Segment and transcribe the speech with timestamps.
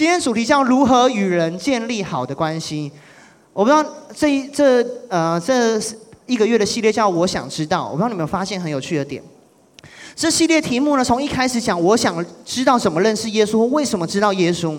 [0.00, 2.90] 今天主题叫如何与人建立好的关系。
[3.52, 5.78] 我不知道这一这呃这
[6.24, 9.22] 一个月的系列叫我想知道，我不知道你们有没有发现很有趣的点。
[10.16, 14.74] 这系列题目呢，从一开始讲我想知道怎么认识耶稣，为什么知道耶稣，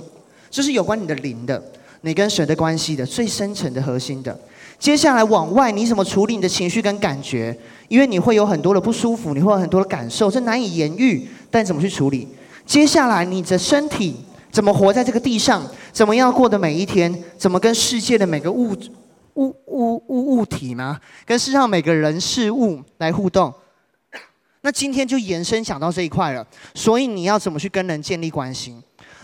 [0.50, 1.64] 这是有关你的灵的，
[2.02, 4.36] 你跟神的关系的最深层的核心的。
[4.80, 7.56] 接下来往外，你怎么处理你的情绪跟感觉？
[7.90, 12.28] 因为你会有很多的不舒服，你会有很多的感受，这难以言喻，但怎么去处理？
[12.66, 14.16] 接下来你的身体
[14.52, 15.66] 怎么活在这个地上？
[15.92, 17.24] 怎么样过的每一天？
[17.38, 18.76] 怎么跟世界的每个物
[19.36, 21.00] 物物物物体吗？
[21.26, 23.54] 跟世上每个人事物来互动？
[24.62, 26.46] 那今天就延伸想到这一块了。
[26.76, 28.76] 所以你要怎么去跟人建立关系？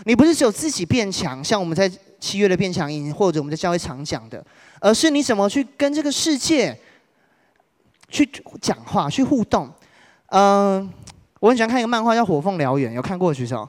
[0.04, 4.44] 你不是只有自己变强，像我们在七月的变强营，或者我们在教会常讲的，
[4.80, 6.76] 而是你怎么去跟这个世界
[8.08, 8.28] 去
[8.60, 9.70] 讲话、去互动？
[10.28, 10.90] 嗯。
[11.40, 13.68] 我很喜欢看一个漫画叫《火凤燎原》，有看过的举手？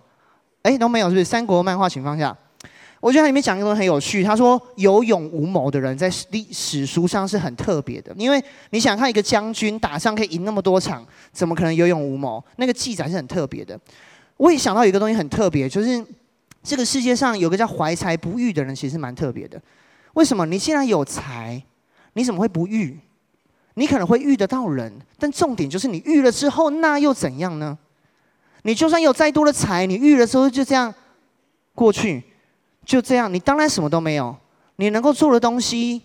[0.64, 1.26] 哎，都没有，是不是？
[1.26, 2.36] 三国漫画，情况下。
[3.02, 4.22] 我觉得它里面讲一个东西很有趣。
[4.26, 12.44] 他说，有勇无谋的人在历史书上是很特别的，因为你想看一个将军打仗可以赢那么多场，怎么可能有勇无谋？
[12.58, 13.80] 那个记载是很特别的。
[14.36, 16.06] 我也想到有一个东西很特别，就是
[16.62, 19.62] 这个世界上有个叫怀才不遇的人，其实蛮特别的。
[20.16, 20.46] 为什么？
[20.46, 21.64] 你既然有才，
[22.14, 23.00] 你怎么会不遇？
[23.76, 27.78] 你可能会遇得到人，但重点就是你遇了之后，那又怎样呢？
[28.64, 30.94] 你就算有再多的财，你遇了之后就这样
[31.74, 32.24] 过去，
[32.86, 34.36] 就这样，你当然什么都没有。
[34.76, 36.02] 你能够做的东西，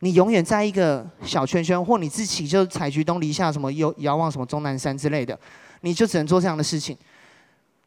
[0.00, 5.38] 你永远在一个小圈圈，或你自己就采菊东篱下，什么遥遥望什么终南山之类的，
[5.82, 6.96] 你就只能做这样的事情。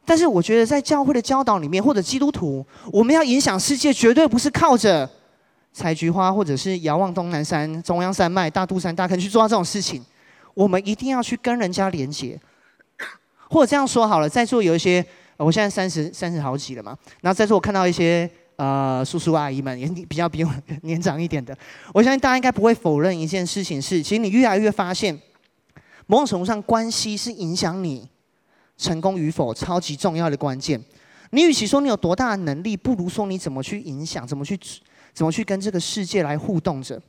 [0.04, 5.08] 但是我觉得在教会的教导里面，或者基督徒，我们要影响世界，绝对不是靠着。
[5.72, 10.02] 采菊花，或者是遥望东南山、中央山脉、大肚山大坑去做到这种事情，
[10.54, 12.40] 我们一定要去跟人家连接。
[13.48, 15.04] 或者这样说好了，在座有一些，
[15.36, 21.56] 我现在三十三十好几了嘛，然后在座我看到一些呃叔叔阿姨们，也比较比我年长一点的，
[21.92, 25.18] 我相信大家应该不会否认一件事情是，其实你越来越发现，
[26.06, 28.08] 某种程度上关系是影响你
[28.76, 30.82] 成功与否超级重要的关键。
[31.30, 34.58] 你与其说你有多大的能力，不如说你怎么去影响，怎么去。
[35.16, 37.00] 怎么去跟这个世界来互动着？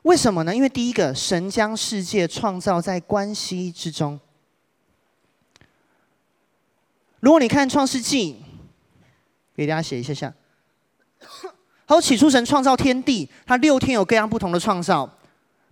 [0.00, 0.56] 为什么呢？
[0.56, 4.18] 因为第一个，神将世界创造在关系之中。
[7.24, 8.36] 如果你看创世纪，
[9.56, 10.30] 给大家写一下下。
[11.86, 15.10] 好，起初神创造天地，他六天有各样不同的创造，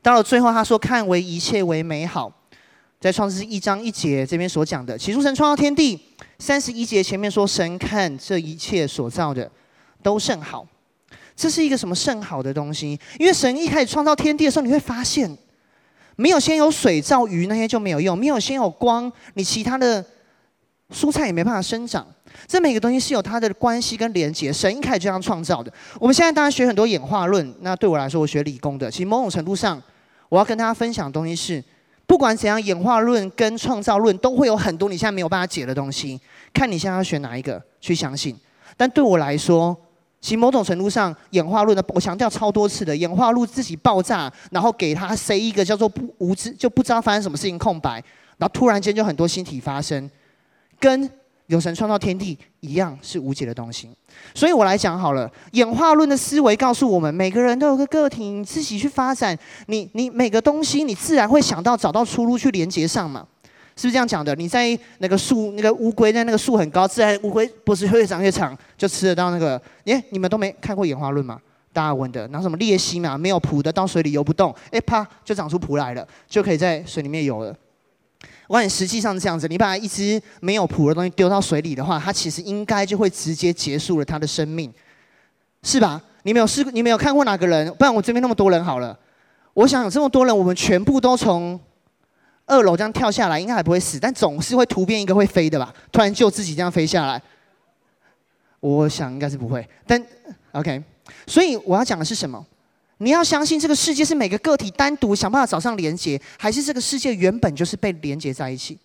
[0.00, 2.32] 到了最后他说看为一切为美好。
[2.98, 6.00] 在创世纪一章一节这边所讲的，起初神创造天地，
[6.38, 9.50] 三十一节前面说神看这一切所造的
[10.02, 10.66] 都甚好。
[11.36, 12.98] 这是一个什么甚好的东西？
[13.18, 15.36] 因为神一开始创造天地的时候，你会发现，
[16.16, 20.02] 没有先有水造鱼那些就没有用，没有先有光，你其他的
[20.92, 22.06] 蔬菜也没办法生长。
[22.46, 24.52] 这每个东西是有它的关系跟连接。
[24.52, 25.72] 神一开始就这样创造的。
[25.98, 29.80] 我们现在当然学很多演化论，那对我来说，我学理工的，其实某种程度上，
[30.28, 31.62] 我要跟大家分享的东西是，
[32.06, 36.20] 不管怎样，演化论跟创造论都会有很多你现在没有办法解的东西，
[36.52, 38.36] 看你现在要选哪一个去相信。
[38.76, 39.76] 但对我来说，
[40.20, 47.94] 其实某种程度上，演化论的我强调超多次的，演化论自己爆炸，然后给他塞一个叫做不无知，就不知道发生什么事情空白，
[48.38, 50.10] 然后突然间就很多星体发生，
[50.82, 51.08] 跟
[51.46, 53.88] 有神创造天地一样是无解的东西。
[54.34, 63.24] 所以我来讲好了，演化论的思维告诉我们，每个人都有个个体，你自己去发展，你你每个东西，你自然会想到找到出路去连接上嘛。
[63.76, 64.34] 是不是这样讲的？
[64.34, 69.60] 你在那个树，那个乌龟在那个树很高，自然乌龟不是越长越长，就吃得到那个？
[69.84, 71.38] 耶，你们都没看过演化论吗？
[71.72, 77.56] 达尔文的，然后什么裂隙嘛，没有蹼的到水里游不动，哎啪就长出蹼来了，就可以在水里面游了。
[78.48, 84.72] 我感觉实际上这样子，你把一只没有蹼的东西丢到水里的话，它其实应该就会直接结束了它的生命，
[85.62, 86.02] 是吧？
[86.24, 87.72] 你没有试，你没有看过哪个人？
[87.74, 88.98] 不然我这边那么多人好了，
[89.54, 91.58] 我想有这么多人，我们全部都从。
[92.44, 95.72] 二楼这样跳下来，应该还不会死，但总是会突变一个会飞的吧？
[95.92, 97.22] 突然就自己这样飞下来，
[98.58, 99.66] 我想应该是不会。
[99.86, 100.04] 但
[100.50, 100.82] OK，
[101.26, 102.44] 所以我要讲的是什么？
[103.02, 108.78] 你要相信这个世界是每个个体单独想办法找上连接，还是这个世界原本就是被连接在一起？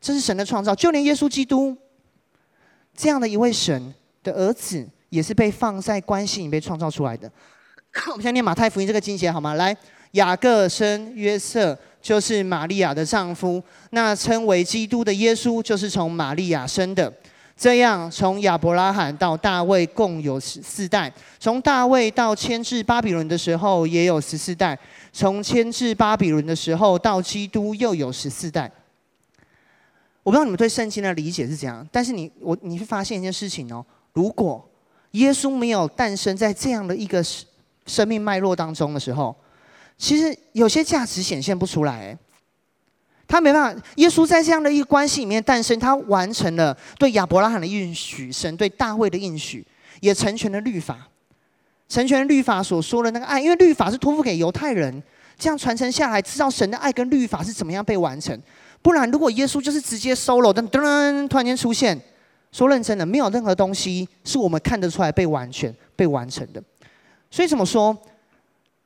[0.00, 1.76] 这是神的创造，就连耶稣基督
[2.96, 7.30] 这样的一位神的儿子，也是被放在关系里被创造出来的。
[8.08, 9.54] 我们先念马太福音这个经节好吗？
[9.54, 9.76] 来，
[10.12, 11.78] 雅各生约瑟。
[12.02, 17.12] 就是玛利亚的丈夫，那称为基督的耶稣，就是从玛利亚生的。
[17.60, 24.74] 这样，从亚伯拉罕到大卫共有十四代；从大卫到迁至巴比伦的时候，也有十四代；
[25.12, 28.72] 从迁至巴比伦的时候到基督，又有十四代。
[30.22, 33.84] 我不知道你们对圣经的理解是怎样，但是你我你会发现一件事情哦，
[34.14, 34.66] 如果
[35.10, 37.22] 耶稣没有诞生在这样的一个
[37.84, 39.36] 生命脉络当中的时候，
[39.98, 42.16] 其实有些价值显现不出来。
[43.30, 49.64] 他没办法，耶稣在这样的一个关系里面诞生，他完成了对亚伯拉罕的应许，神对大卫的应许，
[50.00, 50.98] 也成全了律法，
[51.88, 55.00] 成全律法所说的那个爱，因为律法是托付给犹太人，
[55.38, 58.36] 这样传承下来，知道神的爱跟律法是怎么样被完成。
[58.82, 61.96] 不然，如果耶稣就是直接 solo，噔噔噔，突然间出现，
[62.50, 66.60] 说认真的，没有任何东西是我们看得出来被完全被完成的。
[67.30, 67.96] 所以怎么说？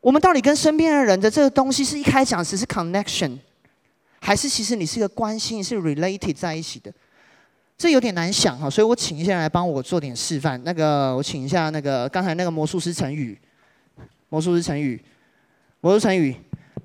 [0.03, 3.39] 我们到底跟身边的人的这个东西，是一开始讲只是 connection，
[4.25, 6.91] 还是其实你是一个关心，是 related 在一起的？
[7.77, 8.71] 这有点难想哈。
[8.71, 10.59] 所以我请一下来帮我做点示范。
[10.65, 13.39] 那个，我请一下那个刚才那个魔术师陈宇，
[14.31, 15.05] 魔术师陈宇，
[15.83, 16.35] 魔术陈宇，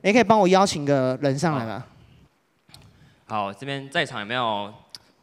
[0.01, 1.85] 你可以帮我邀请个人上来吗？
[3.25, 4.73] 好，这边在场有没有？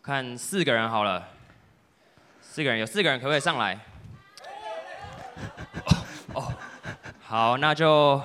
[0.02, 1.28] 看四个人好了，
[2.40, 3.78] 四个人有四个人，可不可以上来？
[5.84, 6.54] 哦，哦，
[7.20, 8.22] 好，那就，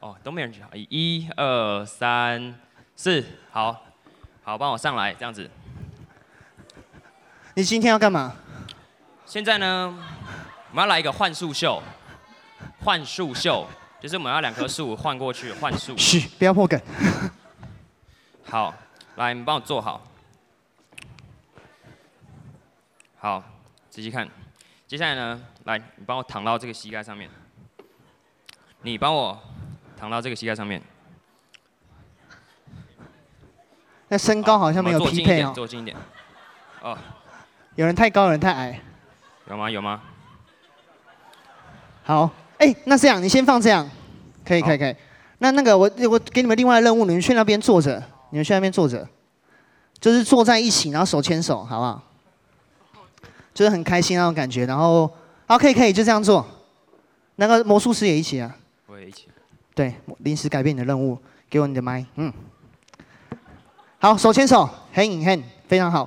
[0.00, 2.54] 哦，都没人举，一二三
[2.96, 3.84] 四，好，
[4.42, 5.50] 好，帮我上来，这样子。
[7.54, 8.36] 你今天要干嘛？
[9.26, 9.86] 现在呢，
[10.70, 11.82] 我们要来一个幻术秀，
[12.80, 13.66] 幻术秀，
[14.00, 15.96] 就是我们要两棵树换过去幻术。
[15.96, 16.80] 嘘，不要破梗。
[18.48, 18.72] 好，
[19.16, 20.00] 来，你帮我坐好。
[23.18, 23.42] 好，
[23.90, 24.28] 仔细看。
[24.86, 27.28] 接下来呢，来，你帮我躺到这个膝盖上面。
[28.82, 29.40] 你帮我
[29.96, 30.80] 躺到这个膝盖上面。
[34.14, 35.50] 那身高好像没有匹配哦。
[35.52, 35.96] 坐近一点。
[36.80, 36.96] 哦。
[37.74, 38.80] 有人太高，有人太矮。
[39.50, 39.68] 有吗？
[39.68, 40.00] 有吗？
[42.04, 43.90] 好，哎，那这样，你先放这样。
[44.46, 44.94] 可以，可以，可以。
[45.38, 48.00] 那那个，我我给你们另外的任务，你们去那边坐着。
[48.30, 49.08] 你们去那边坐着，
[49.98, 52.00] 就是坐在一起，然后手牵手，好不好？
[53.52, 54.64] 就是很开心那种感觉。
[54.66, 55.12] 然后，
[55.48, 56.46] 好，可以，可以，就这样做。
[57.34, 58.54] 那个魔术师也一起啊。
[58.86, 59.26] 我也一起。
[59.74, 61.18] 对，临时改变你的任务，
[61.50, 62.32] 给我你的麦，嗯。
[64.04, 66.06] 好，手牵手，hand in hand，非常好。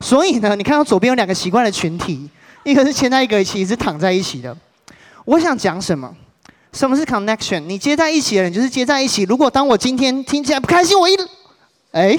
[0.00, 2.28] 所以呢，你看到左边有两个奇怪的群体，
[2.64, 4.54] 一个是牵在一个一起，一个是躺在一起的。
[5.24, 6.14] 我想讲什么？
[6.74, 7.60] 什么是 connection？
[7.60, 9.22] 你接在一起的人就是接在一起。
[9.22, 11.16] 如果当我今天听起来不开心，我一。
[11.92, 12.18] 哎，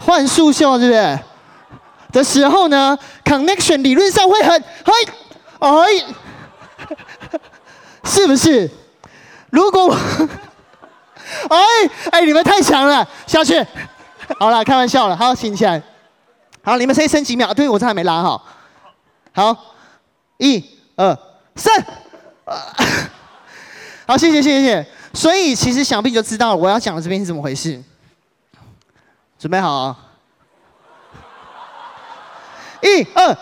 [0.00, 1.18] 换树秀是不是？
[2.10, 4.92] 的时候呢，connection 理论上会很嘿，
[5.60, 5.78] 哎，
[8.02, 8.68] 是不是？
[9.50, 9.94] 如果我，
[11.50, 13.64] 哎哎，你们太强了，下去。
[14.38, 15.82] 好了，开玩笑了，好，醒起来。
[16.62, 17.54] 好，你们先升几秒？
[17.54, 18.44] 对，我这还没拉好。
[19.32, 19.56] 好，
[20.36, 20.62] 一、
[20.96, 21.18] 二、
[21.56, 21.74] 三。
[24.06, 24.86] 好，谢谢，谢谢，谢。
[25.14, 27.82] 所以其实想必你就知道了，我要讲的这边是怎么回事。
[29.38, 29.96] 准备好啊！
[32.82, 33.36] 一二，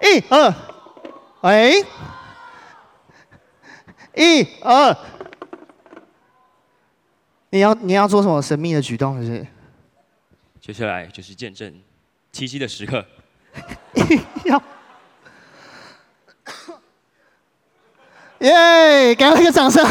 [0.00, 0.54] 一二，
[1.42, 1.84] 喂，
[4.14, 4.96] 一二，
[7.50, 9.20] 你要你要做什么神秘的举动？
[9.22, 9.46] 是不是？
[10.60, 11.74] 接下来就是见证
[12.32, 13.04] 奇迹的时刻。
[14.44, 14.62] 要，
[18.38, 19.14] 耶！
[19.14, 19.84] 给他一个掌声，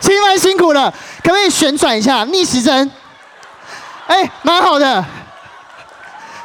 [0.00, 0.90] 其实蛮辛苦了，
[1.22, 2.90] 可不可以旋转一下逆时针？
[4.06, 5.04] 哎，蛮好的，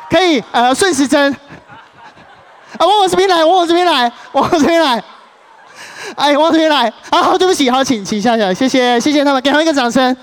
[0.10, 1.32] 可以呃顺时针，
[2.78, 5.02] 啊往我这边来，往我这边来，往我这边来，
[6.16, 10.16] 哎往我这边来，好好对不起，好请请下下，谢谢谢谢他们，给他们一个掌声。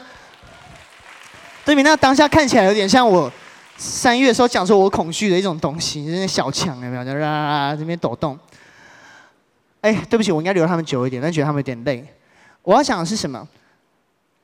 [1.64, 3.30] 对比那当下看起来有点像我
[3.76, 7.04] 三月的时候讲说我恐惧的一种东西，就是小强有没有？
[7.04, 8.38] 就啦啦啦这边抖动。
[9.80, 12.04] 哎，对不起，我应该留他们久一点，但觉得他们有点累。
[12.62, 13.46] 我要讲的是什么？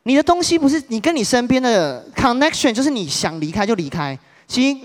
[0.04, 4.18] 你的东西不是你跟你身边的 connection，就是你想离开就离开。
[4.46, 4.80] 其实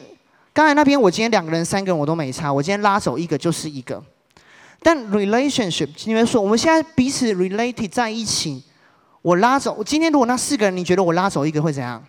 [0.53, 4.03] 刚才那边我今天两个人、三个人我都没差，我今天拉走一个就是一个。
[4.81, 8.63] 但 relationship，你们说我们现在彼此 related 在一起，
[9.22, 12.01] 我拉走，今天如果那四个人，你觉得我拉走一个会怎样？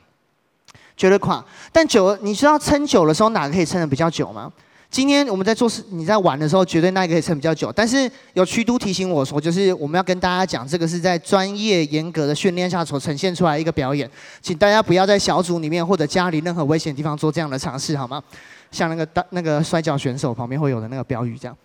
[0.97, 1.45] 觉得垮。
[1.73, 4.53] 但久了，你知道撑久的时候哪个可以撑得比较久吗？
[4.91, 7.71] 今天我们在做事，你在玩的时候，绝对那个可以撑比较久。
[7.71, 14.11] 但是有区督提醒我说，就是我们要跟大家讲，这个是在专业严格的训练下所呈现出来一个表演，
[14.41, 18.23] 请大家不要在小组里面或者家里任何危险的地方做这样的尝试，好吗？
[18.71, 21.57] 像那个大那个摔跤选手旁边会有的那个标语这样。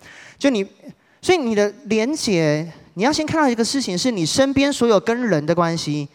[0.43, 0.61] 就你，
[1.21, 6.05] 所以你的连结，你要先看到一个事情，是你身边所有跟人的关系，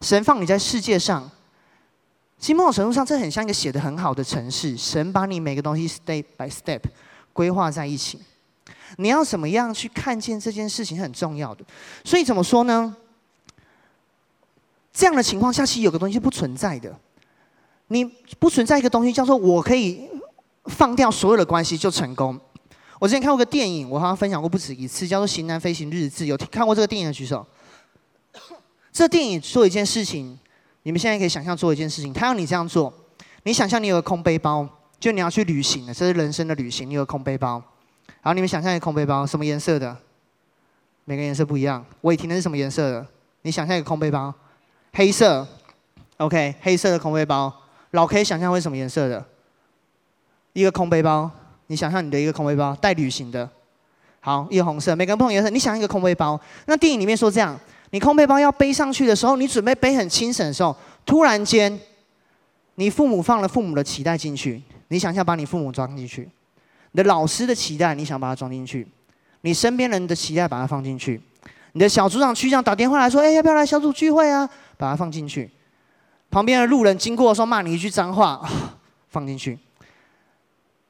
[0.00, 1.30] 神放你在世界上。
[2.38, 4.74] 其实某种程度上，这很像一个写得很好的城市。
[4.74, 6.80] 神把你每个东西 step by step
[7.34, 8.18] 规划在一起，
[8.96, 11.62] 你要怎么样去看见这件事情很重要的。
[12.04, 12.96] 所以怎么说呢？
[14.94, 16.98] 这样的情况下，其实有个东西不存在的。
[17.88, 18.02] 你
[18.38, 20.08] 不存在一个东西叫做我可以
[20.68, 22.40] 放掉所有的关系就成功。
[22.98, 26.24] 我之前看过个电影，我好像分享过不止一次，叫做《型男飞行日志》。
[26.26, 27.44] 有看过这个电影的举手。
[28.92, 30.38] 这电影做一件事情，
[30.84, 32.92] 你们现在可以想象做一件事情，他要你这样做。
[33.42, 34.66] 你想象你有个空背包，
[35.00, 36.88] 就你要去旅行了，这是人生的旅行。
[36.88, 37.60] 你有个空背包，
[38.22, 39.96] 然后你们想象一个空背包，什么颜色的？
[41.04, 41.84] 每个颜色不一样。
[42.02, 43.06] 伟霆的是什么颜色的？
[43.42, 44.32] 你想象一个空背包，
[44.94, 45.46] 黑色。
[46.18, 47.52] OK，黑色的空背包。
[47.90, 49.26] 老 K 想象会什么颜色的？
[50.52, 51.30] 一个空背包。
[51.74, 53.50] 你想象你的一个空背包，带旅行的。
[54.20, 54.94] 好，一个红色。
[54.94, 55.50] 每个人不同颜色。
[55.50, 56.40] 你想一个空背包。
[56.66, 57.58] 那电影里面说这样，
[57.90, 61.76] 你空背包要背上去的时候，你准备背很轻省的时候，突然间。
[62.76, 66.22] 你父母放了父母的期待进去，你想象把你父母装进去；
[66.92, 68.84] 你的老师的期待，你想把它装进去；
[69.40, 71.18] 你身边人的期待，把它放进去；
[71.72, 75.48] 你的小组长、区长打电话来说：“哎，要不要来小组聚会啊？”把它放进去；
[76.30, 78.40] 旁边的路人经过的时候骂你一句脏话，
[79.08, 79.58] 放进去。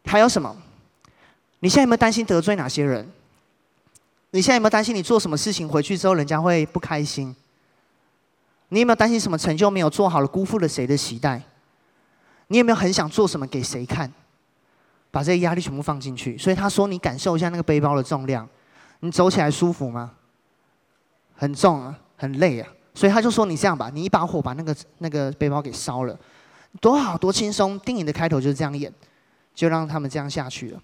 [0.07, 0.57] 还有什么？
[1.65, 3.11] 你现在有没有担心得罪哪些人？
[4.33, 7.35] 你现在有没有担心你做什么事情回去之后人家会不开心？
[8.69, 11.41] 你有没有担心什么成就没有做好了，辜负了谁的期待？
[12.49, 14.13] 你有没有很想做什么给谁看？
[15.11, 16.37] 把这些压力全部放进去。
[16.37, 18.47] 所以他说：“你感受一下那个背包的重量，
[19.01, 20.13] 你走起来舒服吗？
[21.35, 26.15] 很重啊，很累啊。”所以他就说：“你这样吧，你一把火把那个那个背包给烧了，
[26.79, 28.93] 多好多轻松。”电影的开头就是这样演，
[29.55, 30.83] 就让他们这样下去了。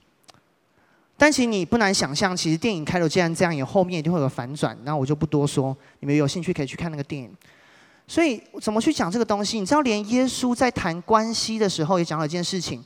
[1.20, 4.74] 但其实你不难想象，其实电影开头既然这样也，后面一定会有反转。
[4.84, 7.30] 那我就不多说，你们有兴趣可以去看那个电影。
[8.08, 9.60] 所以怎么去讲这个东西？
[9.60, 12.82] 你知道，连耶稣在谈关系的时候也讲了一件事情：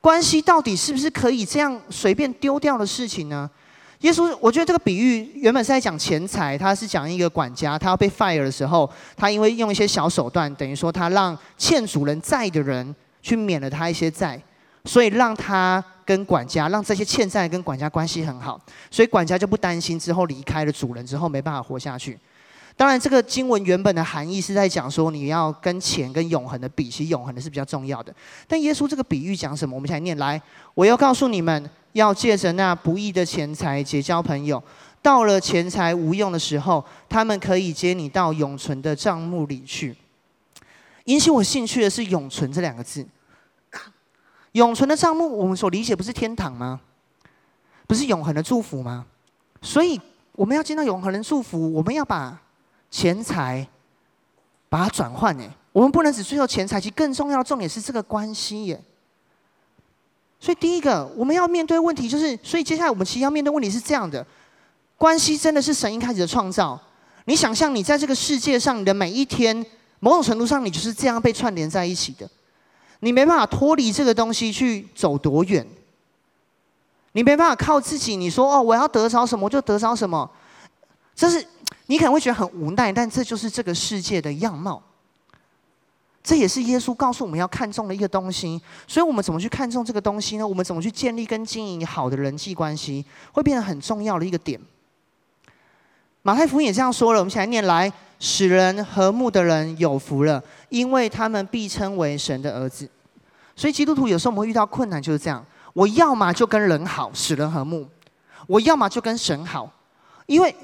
[0.00, 3.50] 关系到底是不是可以这样随便丢掉的事情呢？
[4.02, 14.40] 耶稣，我觉得这个比喻原本是在讲钱财，他是讲一个管家，他要被 fire 的时候，他因为用一些小手段，等于说他让欠主人债的人去免了他一些债，
[14.86, 18.58] 所以让他跟管家，让这些欠债跟管家关系很好，
[18.90, 22.18] 所以管家就不担心之后离开了主人之后没办法活下去。
[22.78, 28.14] 当然，这个经文原本的含义是在讲说，你要跟钱跟永恒的比，其实永恒的是比较重要的。
[28.46, 29.74] 但耶稣这个比喻讲什么？
[29.74, 30.40] 我们一起来念来，
[30.74, 34.62] 我要告诉你们，要借着那不义的钱财结交朋友，
[35.00, 39.96] 到了钱财无用的时候，他们可以接你到永存的帐目里去。
[41.06, 43.06] 引起我兴趣的是“永存”这两个字。
[44.56, 46.80] 永存的账目，我们所理解不是天堂吗？
[47.86, 49.06] 不是永恒的祝福吗？
[49.60, 50.00] 所以
[50.32, 52.40] 我们要见到永恒的祝福，我们要把。
[52.88, 53.66] 钱财，
[54.68, 58.80] 把它转换哎，我们不能只追求钱财，其实更重要的重点是这个关系耶。
[60.38, 64.24] 所以第一个我们要面对问题就是，所以接下来我们其实要面对问题是这样的：
[64.96, 66.80] 关系真的是神一开始的创造。
[67.24, 69.66] 你想象你在这个世界上，你的每一天，
[69.98, 72.30] 某种程度上你就是这样被串联在一起的。
[73.00, 75.66] 你没办法脱离这个东西去走多远，
[77.12, 78.16] 你没办法靠自己。
[78.16, 80.30] 你说哦，我要得着什么，就得着什么，
[81.14, 81.46] 这是。
[81.88, 84.82] 你可能会觉得很无奈，但这就是这个世界的样貌。
[86.20, 88.60] 这也是耶稣告诉我们要看重的一个东西。
[88.88, 90.44] 所以，我们怎么去看重这个东西呢？
[90.44, 94.60] 我们怎么去建立跟经营好的人际关系，会变得很重要的一个点。
[96.22, 102.88] 马太福音也这样说了，我们起来念来：使人和睦的人有福了，因为他们必称为神的儿子。
[103.54, 107.84] 所以，基督徒有时候我们会遇到困难，就是这样：我要么就跟人好，使人和睦；
[108.46, 109.70] 我要么就跟神好，
[110.26, 110.54] 因为。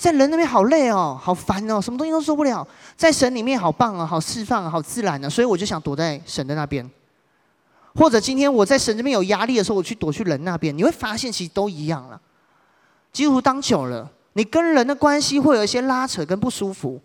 [0.00, 2.66] 在人那边好累哦，好烦哦，什么东西都做不了。
[2.96, 6.90] 在神里面好棒哦，好释放啊，好自然的，所以我就想躲在神的那边。
[7.94, 10.74] 或者今天我在神这边有压力的时候，我去躲去人那边。
[10.74, 12.18] 你会发现其实都一样了。
[13.12, 17.00] 基督徒当久了，你跟人的关系会有一些拉扯跟不舒服。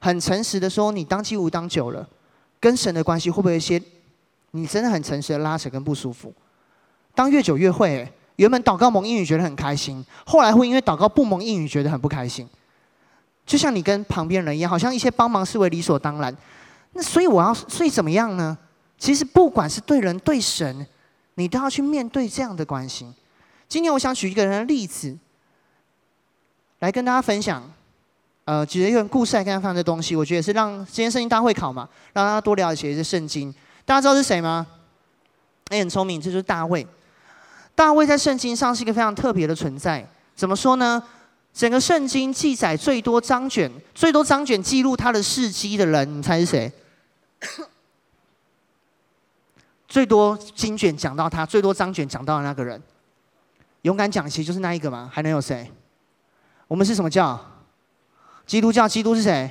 [0.00, 2.06] 很诚实的说，你当基督徒当久了，
[2.60, 3.80] 跟神的关系会不会有一些？
[4.50, 6.32] 你真的很诚实的拉扯跟不舒服。
[7.14, 8.10] 当越久越会。
[8.36, 12.44] 原本祷告蒙应允觉得很开心，后来会因为祷告不蒙应允觉得很不开心。
[13.46, 16.36] 就像你跟旁边人一样，好像一些帮忙视为理所当然。
[16.94, 18.58] 那所以我要，所以怎么样呢？
[18.98, 20.84] 其实不管是对人对神，
[21.36, 23.06] 你都要去面对这样的关系。
[23.68, 25.16] 今天我想举一个人的例子，
[26.84, 27.62] 来跟大家分享。
[28.44, 33.50] 呃，举一个故事来跟大家分享这东西，我觉得是让今天圣经大会考嘛，让大家多了解一些圣经。
[33.86, 34.66] 大家知道是谁吗？
[35.70, 36.86] 哎，很聪明，这就是大卫。
[37.74, 40.06] 大卫在圣经上是一个非常特别的存在。
[40.36, 41.02] 怎么说呢？
[41.54, 46.70] 整个圣经记载最多章卷、最多章卷记录他的事迹的人，你猜是谁？
[49.88, 52.78] 最多经卷讲到他，最多章卷讲到的那个人，
[53.82, 55.10] 勇敢讲，其实就是那一个嘛。
[55.10, 55.72] 还能有谁？
[56.66, 57.38] 我们是什么教？
[58.46, 58.88] 基督教。
[58.88, 59.50] 基督是谁？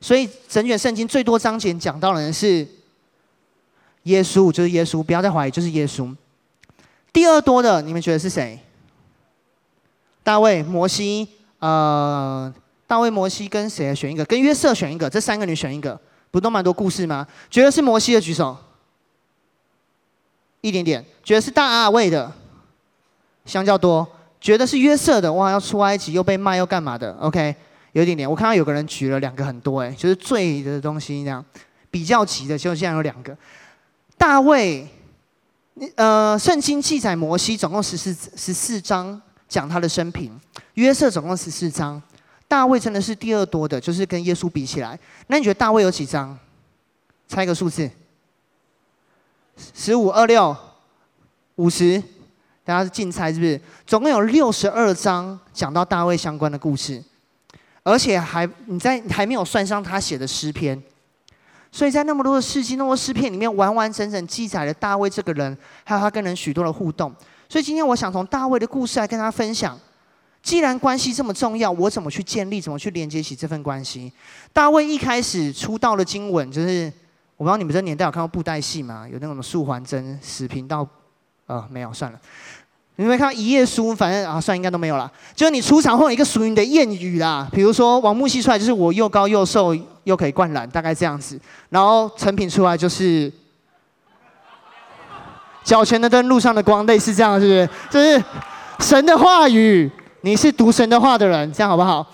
[0.00, 2.66] 所以整卷圣经最多章节讲到的人是
[4.02, 6.12] 耶稣就是耶稣，不要再怀疑，就是耶稣。
[7.12, 8.58] 第二多的，你们觉得是谁？
[10.24, 11.28] 大卫、摩西，
[11.60, 12.52] 呃，
[12.86, 14.24] 大卫、摩西跟谁选一个？
[14.24, 15.08] 跟约瑟选一个？
[15.08, 17.26] 这三个你选一个，不都蛮多故事吗？
[17.48, 18.56] 觉得是摩西的举手，
[20.62, 21.04] 一点点。
[21.22, 22.32] 觉得是大卫的，
[23.44, 24.08] 相较多。
[24.42, 27.54] 觉得是约瑟的，哇，要出埃及又被卖又干嘛的？OK，
[27.92, 28.28] 有一点点。
[28.28, 31.42] 我看到有个人举了两个很多，哎，就是罪的东西这样，
[31.90, 33.34] 比较急的，就现在有两个。
[34.18, 34.86] 大卫，
[35.94, 39.22] 呃，圣经记载摩西总共十四十四章。
[39.48, 40.32] 讲他的生平，
[40.76, 42.02] 约瑟总共十四章，
[42.48, 44.98] 大卫真的是第二多的，就是跟耶稣比起来。
[45.26, 46.38] 那你觉得大卫有几章？
[47.28, 47.90] 猜个数字。
[49.74, 50.56] 十五、二六、
[51.56, 52.02] 五十，
[52.64, 53.60] 大家是竞猜是不是？
[53.86, 57.02] 总共有六十二章讲到大卫相关的故事，
[57.82, 60.80] 而且还你在还没有算上他写的诗篇，
[61.72, 67.12] 所以在那么多的诗经、那么多诗篇里面，完完整整记载了大卫这个人，还有他跟人许多的互动。
[67.48, 69.78] 所以今天我想从大卫的故事来跟大家分享，
[70.42, 74.12] 既然关系这么重要，我怎么去建立，怎么去连接起这份关系？
[74.52, 76.92] 大卫一开始出道的经文，就是
[77.36, 79.06] 我不知道你们这年代有看过布袋戏吗？
[79.06, 80.86] 有那种素环真、死频道，
[81.46, 82.18] 呃，没有，算了。
[82.96, 85.10] 你们看一页书，反正啊，算应该都没有了。
[85.34, 91.40] 就是你出场会有一个属于你的谚语啦，比如说王木熙出来就是我又高又瘦又可以灌篮，大概这样子。
[91.70, 93.32] 然后成品出来就是。
[95.64, 97.68] 脚前的灯，路上的光，类似这样，是不是？
[97.88, 98.24] 这是
[98.80, 99.88] 神的话语，
[100.22, 102.04] 你是读神的话的人，这样好不好？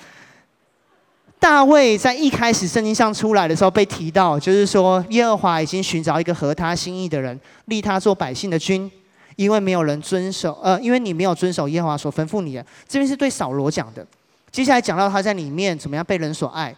[1.40, 8.90] 大卫在一开始圣经上出来的时候被提到，就是说耶和华已经寻找一个合他心意的人，立他做百姓的君，
[9.38, 12.66] 因为没有人遵守，呃，因为你没有遵守耶和华所吩咐你的。
[12.88, 14.04] 这边是对扫罗讲的。
[14.50, 16.74] 接下来讲到他在里面怎么样被人所爱。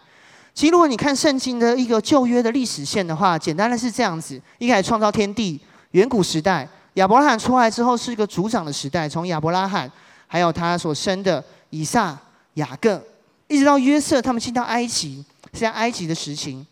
[0.53, 5.59] 其实如果你看圣经的一个旧约的历史线的话，简单的是这样子：一开始创造天地。
[5.93, 9.09] 远古时代，亚伯拉罕出来之后是一个族长的时代。
[9.09, 9.91] 从亚伯拉罕，
[10.27, 12.15] 还有他所生的以撒、
[12.53, 13.03] 雅各，
[13.47, 16.63] 一直到约瑟，他们进到埃及，是在埃及的时情。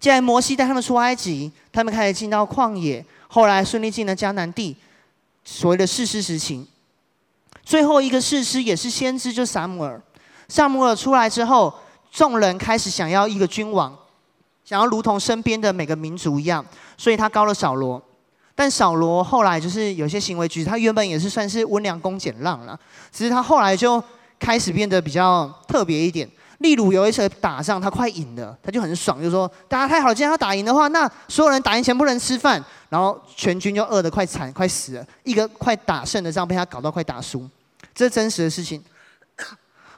[0.00, 4.74] 既然摩西带他们出埃及，他们开始进到旷野，后来顺利进了迦南地，
[5.44, 6.66] 所谓的事实实情。
[7.64, 10.00] 最后一个事实也是先知，就撒母耳。
[10.48, 11.72] 撒母耳出来之后，
[12.10, 13.96] 众人开始想要一个君王，
[14.64, 16.64] 想要如同身边的每个民族一样，
[16.96, 18.02] 所以他高了扫罗。
[18.54, 22.78] 但扫罗后来就是有些行为举止，他原本也是算是温良恭俭让了，
[23.10, 24.02] 只是他后来就
[24.38, 26.28] 开始变得比较特别一点。
[26.62, 35.06] 例如有一次打仗，他快赢了，他就很爽，就说大家太好了，既然他打赢的话，那所有人打赢前不能吃饭，然后全军就饿得快惨快死了。
[35.24, 37.46] 一个快打胜的仗被他搞到快打输，
[37.94, 38.82] 这是真实的事情。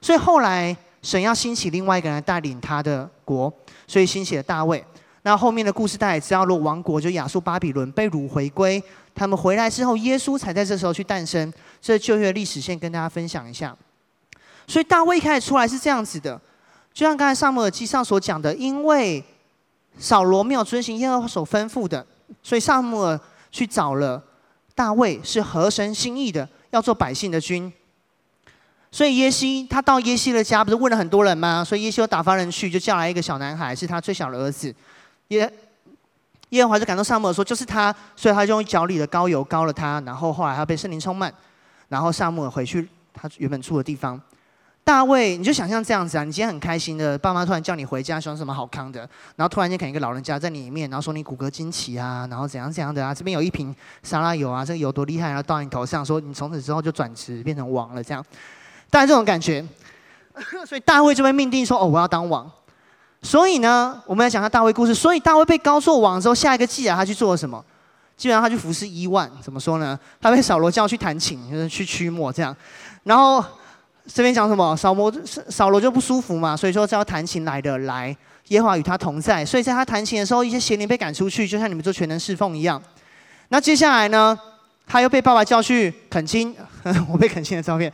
[0.01, 3.53] 所以后来神要兴起另外一个人带领他的国，
[3.87, 4.85] 所以兴起了大卫。
[5.23, 8.83] 那后面的故事大家也知道，如果王国就亚述巴比伦被掳回归，
[9.15, 11.53] 他们回来之后，耶稣才在这时候去诞生。
[11.81, 13.75] 这旧约历史线跟大家分享一下。
[14.67, 16.41] 所以大卫一开始出来是这样子的，
[16.95, 19.23] 就像刚才撒母耳记上所讲的，因为
[19.99, 22.07] 扫罗没有遵行耶和华所吩咐的，
[22.41, 24.23] 所以撒母耳去找了
[24.77, 27.73] 大卫，是合神心意的，要做百姓的君。
[28.93, 31.65] 所以耶西他到耶西的家，不是问了很多人吗？
[31.65, 34.73] 所以耶西又打发人去，就叫来一个小男孩，是他最小的儿子。
[35.29, 35.53] 耶
[36.51, 41.35] 耶和华就感动撒母耳说，就是他，所以他就用脚里的膏油膏了他，然后后来他被圣灵充满，
[41.89, 44.21] 然后撒母耳回去他原本住的地方。
[44.85, 49.01] 大卫，你就想象这样子啊，你今天很开心的，爸妈突然叫你回家，说什么好康的，
[49.35, 58.23] 然后突然间可能一个老人家在你里面，然后说你骨骼惊奇啊，然后怎样怎样的啊，这边有一瓶沙拉油啊，这个油多厉害，然后倒你头上，说你从此之后就转职变成王了，这样，
[58.91, 59.65] 大概这种感觉。
[60.67, 62.51] 所以大卫就被命定说，哦，我要当王。
[63.23, 64.95] 所以呢，我们来讲下大卫故事。
[64.95, 67.65] 所以大卫被高做王之后，下一个季啊，他去做了什么？
[68.17, 69.31] 基本上他去服侍伊万。
[69.41, 69.99] 怎么说呢？
[70.21, 72.55] 他被扫罗叫去弹琴，就是去驱魔这样。
[73.05, 73.43] 然后
[74.07, 74.77] 这边讲什么？
[74.77, 78.15] 扫罗扫罗就不舒服嘛，所以说叫弹琴来的来，
[78.49, 79.45] 耶和华与他同在。
[79.45, 82.81] 所以在他弹琴的时候，一些邪灵被赶出去，就像你们做全能侍奉一样。
[83.49, 84.39] 那接下来呢？
[84.87, 86.55] 他又被爸爸叫去恳亲，
[87.11, 87.91] 我被恳亲的照片。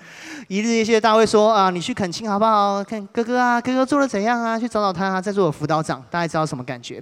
[0.48, 2.82] 一日一谢大卫说啊，你去恳亲好不好？
[2.82, 4.58] 看哥哥啊，哥哥做的怎样啊？
[4.58, 7.00] 去找找他啊，在做我辅导长，大家知道什么感觉？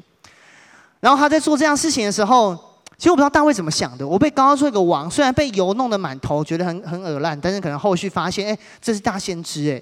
[1.00, 2.54] 然后他在做这样事情的时候，
[2.98, 4.06] 其实我不知道大卫怎么想的。
[4.06, 9.80] 我被刚刚做一个王，虽然被油弄得满头，觉得很很恶烂，但是可能后续发现，哎，这是大先知哎，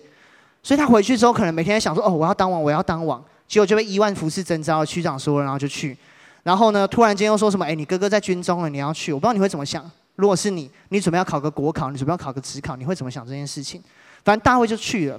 [0.62, 3.24] 所以他回去之后，可能每天在想说，哦，我要当王，我要当王。
[3.48, 5.96] 结果就被伊万服侍征召，区长说了，然后就去。
[6.42, 7.64] 然后呢，突然间又说什么？
[7.64, 9.14] 哎，你哥哥在军中了，你要去。
[9.14, 9.90] 我不知道你会怎么想。
[10.16, 13.82] 如果是你，你准备要考个国考，你准备要考个职考，你会怎么想这件事情？
[14.24, 15.18] 反正大卫就去了。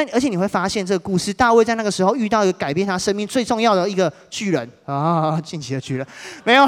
[0.00, 6.06] 但而且你会发现，这个故事，大卫在那个时候遇到一个改变他生命最重要的一个巨人啊，近期的巨人，
[6.42, 6.66] 没有，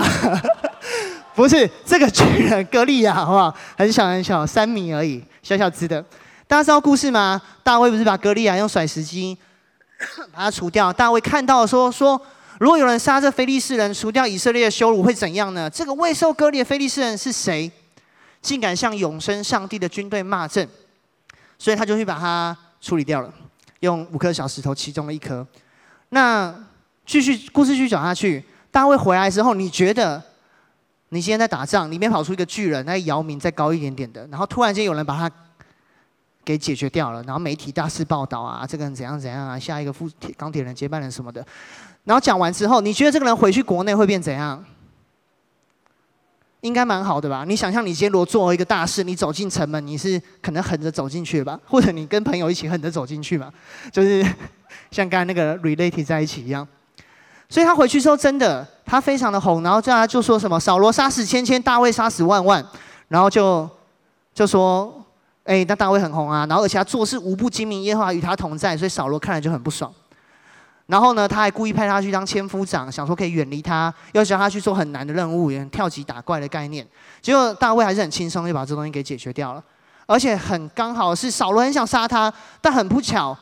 [1.34, 3.54] 不是这个巨人，格利亚，好不好？
[3.78, 6.04] 很小很小，三米而已，小小只的。
[6.46, 7.40] 大家知道故事吗？
[7.62, 9.34] 大卫不是把歌利亚用甩石机
[10.30, 10.92] 把他除掉？
[10.92, 12.20] 大卫看到说说，
[12.58, 15.70] 如果有人杀这非利士人，除掉以色列的羞辱会怎样呢？
[15.70, 17.72] 这个未受割礼的非利士人是谁？
[18.42, 20.68] 竟敢向永生上帝的军队骂阵，
[21.58, 22.54] 所以他就去把他。
[22.82, 23.32] 处理掉了，
[23.80, 25.46] 用五颗小石头，其中的一颗。
[26.10, 26.52] 那
[27.06, 30.20] 继续故事继续讲下去，大卫回来之后，你觉得
[31.10, 35.30] 你今天在打仗，里面跑出一个巨人，那姚明再高一点点的，然后突然间有人把他
[36.44, 41.46] 给解决掉了，然后媒体大肆报道啊，这个人怎样怎样啊，下一个副铁钢铁人接班人什么的。
[42.04, 44.62] 然后讲完之后，你觉得这个人回去国内会变怎样？
[46.62, 47.44] 应该蛮好的吧？
[47.46, 51.58] 你想象你今天如果做了一个大事，你走进城门，你是可能横着走进去吧？
[51.66, 53.52] 或者你跟朋友一起横着走进去嘛？
[53.90, 54.24] 就是
[54.90, 56.66] 像刚才那个 related 在一起一样。
[57.48, 62.64] 所以他回去之后，真的他非常的红，然后叫他就说什么扫罗杀死千千，大卫杀死万万，
[63.08, 63.68] 然后就
[64.32, 65.04] 就说，
[65.42, 69.92] 哎，那大卫很红啊，然后而且他做事无不精明，耶和华与他同在，所以扫罗看了就很不爽。
[70.92, 76.86] 然后呢，他还故意派他去当千夫长，想说可以远离他，要叫他去做很难的任务，也跳级打怪的概念。
[77.22, 79.64] 结果大卫还是很轻松就把这东西给解决掉了，
[80.04, 83.34] 而且很刚好是扫罗很想杀他，但很不巧，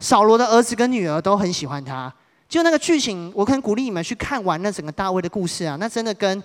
[0.00, 2.12] 扫罗的儿子跟女儿都很喜欢他。
[2.46, 6.42] 就那个剧情，我很鼓励你们去看完那整个大卫的故事啊，那真的跟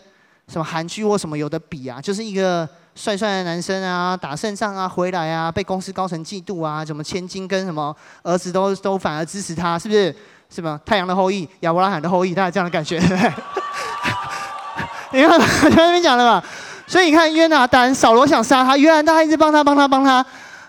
[0.48, 10.16] 什么韩剧或什么有的比啊，就是一个帅帅的男生啊，打胜仗啊，回来啊，被公司高层嫉妒啊，什么千金跟什么儿子都都反而支持他，是不是？
[10.54, 10.80] 是吗？
[10.86, 13.00] 太阳的后裔，亚伯拉罕的后裔，大概这样的感觉，
[15.10, 15.40] 你看，我
[15.70, 16.48] 在那边讲了吧。
[16.86, 20.24] 所以你看，约拿单，扫罗想杀他，约拿单一直帮他，帮他，帮他。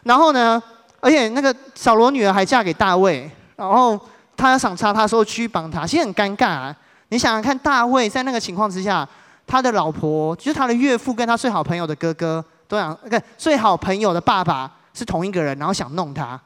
[0.04, 0.62] 然后呢，
[1.00, 4.00] 而且那个扫罗女儿还嫁给大卫，然后
[4.36, 6.74] 他想杀他，说去绑他，其实很尴尬啊。
[7.08, 9.06] 你想想看，大卫在那个情况之下，
[9.46, 16.40] 他的老婆就是他的岳父，跟他最好朋友的哥哥都想，那个最好朋友的爸爸是同一个人，然后想弄他。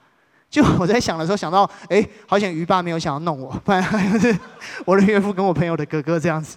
[0.50, 4.38] 就我在想的时候想到，哎，好险鱼爸没有想要弄我， 不然就是
[4.84, 6.56] 我的岳父跟我朋友的哥哥这样子，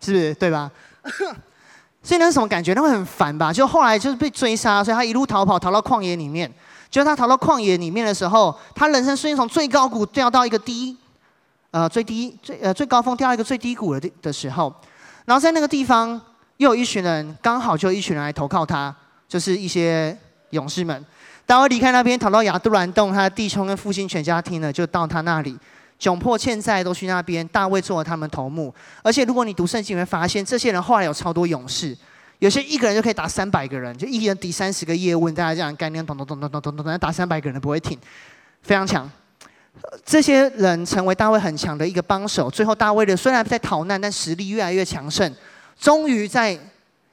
[0.00, 0.70] 是不是对吧？
[2.02, 2.72] 所以那是什么感觉？
[2.74, 3.52] 那会很烦吧？
[3.52, 6.50] 就后来就是被追杀，所以他一路逃跑，逃到旷野里面。
[6.88, 10.96] 就他逃到旷野里面的时候，他人生瞬间从最高谷掉到一个低，
[11.70, 14.74] 呃，最低最呃最高峰掉到一个最低谷的的时候，
[15.24, 16.20] 然后在那个地方
[16.56, 18.92] 又有一群人，刚好就一群人来投靠他，
[19.28, 20.18] 就是一些
[20.50, 21.04] 勇士们。
[21.50, 25.58] 大卫离开那边，逃到亚杜兰洞，他的弟兄跟父亲全家听了，就到他那里，
[25.98, 27.44] 窘迫欠债都去那边。
[27.48, 31.98] 大卫做了他们头目，而且如果你读圣经，你会发现这些人后来有超多勇士，
[32.38, 37.98] 有些一个人就可以打三百个人，就一人抵三十个叶问，大家这样概念，咚咚咚咚咚咚咚，打三百个人不会停，
[38.62, 39.10] 非常强。
[40.04, 42.48] 这些人成为大卫很强的一个帮手。
[42.48, 45.34] 最后，大卫的虽然在逃难，但实力越来越强盛，
[45.76, 46.56] 终于在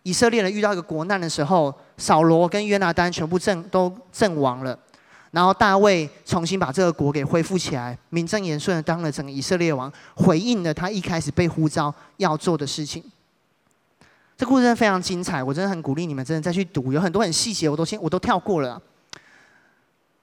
[0.08, 1.74] 以色列人遇到一个国难的时候。
[2.00, 4.78] 扫罗跟约拿单全部阵都阵亡了，
[5.32, 13.04] 然后大卫重新把这个国给恢复起来，名正言顺的当了整个以色列王，回应了他一开始被呼召要做的事情。
[14.38, 18.80] 这故事真的非常精彩，我真的很鼓励你们真的再去读，有很多很细节，我都先我都跳过了。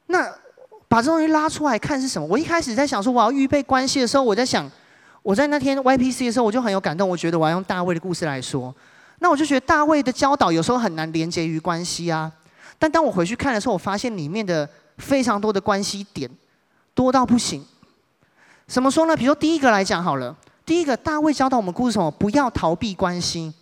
[0.06, 0.32] 那
[0.86, 2.28] 把这东西拉出来看是什么？
[2.28, 4.70] 我一开始在想说我要预备关系的时候，我在想
[5.24, 8.72] 我在那天 YPC 的时候，我就很有感动，我觉得我要用大卫的故事来说。
[9.20, 12.30] 那我就觉得大卫的教导有时候很难连接于关系啊，
[12.78, 16.30] 但当我回去看的时候，我发现里面的非常多的关系点
[16.94, 17.64] 多到不行。
[18.66, 19.16] 怎么说呢？
[19.16, 22.10] 比如说第一个来讲好了，第一个大卫教导我们故事什么？
[22.10, 23.54] 不要逃避关系，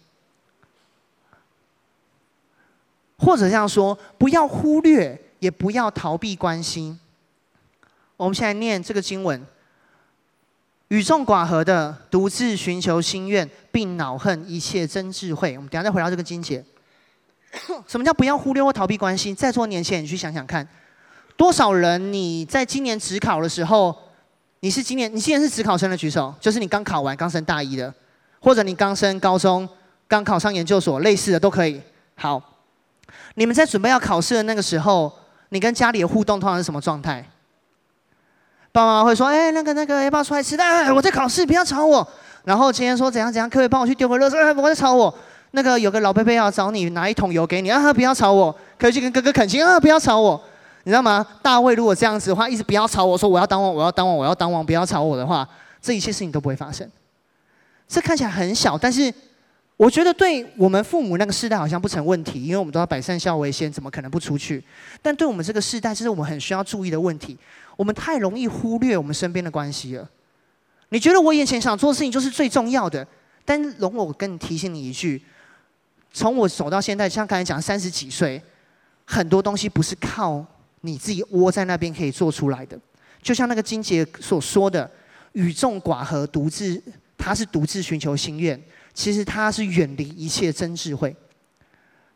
[3.19, 6.97] 或者这样说，不要忽略，也不要逃避关系。
[8.17, 9.47] 我们现在念这个经文。
[10.93, 15.57] 与众寡合的，独自寻求心愿，并恼恨一切真智慧。
[15.57, 16.63] 我们等下再回到这个经节。
[17.89, 19.35] 什么叫不要忽略或逃避关系？
[19.35, 20.69] 在座年轻人，你去想想看，
[21.35, 23.97] 多少人你在今年职考的时候，
[24.61, 27.95] 你是今年你今年是职考生的举手，就是你刚考完刚升大一的，
[28.39, 29.67] 或者你刚升高中，
[30.07, 31.81] 刚考上研究所，类似的都可以。
[32.17, 32.59] 好，
[33.37, 35.11] 你们在准备要考试的那个时候，
[35.49, 37.27] 你跟家里的互动通常是什么状态？
[38.73, 40.57] 爸妈会说：“哎，那个那个，要不要出来吃？
[40.57, 42.07] 哎，我在考试，不要吵我。
[42.45, 44.37] 然后今天说怎样怎样，可以帮我去丢个垃圾？
[44.37, 45.15] 哎，不要吵我。
[45.51, 48.55] 那个有个老伯伯要找你拿一桶油给你啊，不要吵我。
[48.79, 50.43] 可以去跟哥哥恳亲啊，不要吵我。
[50.85, 51.25] 你知道吗？
[51.43, 55.47] 大卫如果这样子的话，一直不要吵我，说我要当王，我要当王，我要当王，不要吵我的话，
[55.83, 56.91] 这一切事情都不会发生。
[57.87, 59.13] 这看起来很小，但是
[59.77, 64.65] 我觉得对我们父母那个世代好像不成问题，因为我们都要百善孝为先，怎么可能不出去？
[65.03, 67.37] 但对我们这个世代，这是我们很需要注意的问题。
[67.83, 70.09] 我们太容易忽略我们身边的关系了。
[70.91, 73.05] 你觉得我眼前想做的事情就是最重要的？
[73.45, 75.21] 但容我跟你提醒你一句：
[76.13, 78.41] 从我走到现在，像刚才讲三十几岁，
[79.05, 80.47] 很多东西不是靠
[80.83, 82.79] 你自己窝在那边可以做出来的。
[83.21, 84.89] 就像那个金杰所说的
[85.35, 86.81] ：“与众寡合，独自
[87.19, 88.63] 他是独自寻求心愿。”
[88.95, 91.17] 其实他是远离一切真智慧。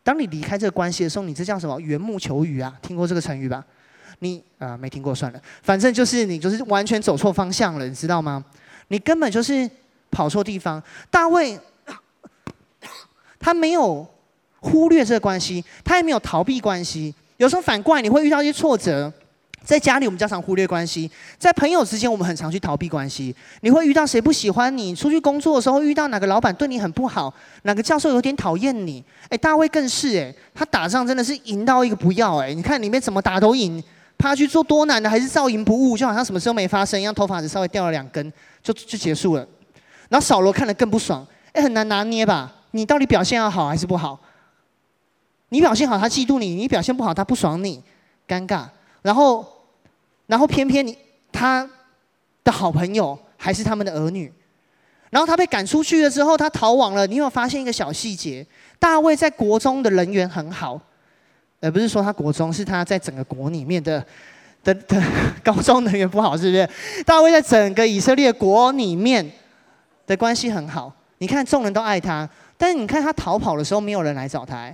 [0.01, 1.77] 当你离开这个关系的时候，你这叫什么？
[1.81, 3.65] 缘木求鱼啊，听过这个成语吧？
[4.19, 5.41] 你啊、没听过算了。
[5.61, 8.43] 反正就是你就是完全走错方向了，你知道吗？
[8.87, 9.69] 你根本就是
[10.09, 10.81] 跑错地方。
[11.11, 11.59] 大卫
[13.39, 14.07] 他没有
[14.59, 17.13] 忽略这个关系，他也没有逃避关系。
[17.37, 19.11] 有时候反过来，你会遇到一些挫折。
[19.63, 23.35] 在家里，我们经常忽略关系；在朋友之间，我们很常去逃避关系。
[23.59, 24.95] 你会遇到谁不喜欢你？
[24.95, 27.33] 出去工作的时候，遇到哪个老板对你很不好？
[27.63, 29.03] 哪个教授有点讨厌你？
[29.27, 32.53] 哎，大卫更是哎，他打仗真的是赢到一个不要哎！
[32.53, 33.83] 你看里面怎么打都赢，
[34.17, 39.47] 他去做多难的，还是照赢不误，就好像什么事都没发生一样，头发只稍微掉了两根，就就结束了。
[40.09, 42.53] 然后扫罗看得更不爽，哎，很难拿捏吧？
[42.71, 44.19] 你到底表现要好还是不好？
[45.49, 47.83] 你表现好，他嫉妒你；你表现不好，他不爽你，
[48.27, 48.65] 尴尬。
[49.01, 49.53] 然后。
[50.27, 50.97] 然后偏偏你
[51.31, 51.65] 他
[52.43, 54.29] 的好朋友还是他们的儿女，
[55.09, 57.07] 然后他被赶出去了之后，他逃亡了。
[57.07, 58.45] 你有发现一个小细节？
[58.77, 60.77] 大卫在国中的人缘很好，
[61.59, 64.05] 而不是说他国中，是他在整个国里面的
[64.63, 65.01] 的的
[65.43, 66.69] 高中人缘不好，是不是？
[67.05, 69.29] 大卫在整个以色列国里面
[70.05, 74.73] 的关系很好，你看众人都爱他，但是你看他逃跑的时候，没有人来找他。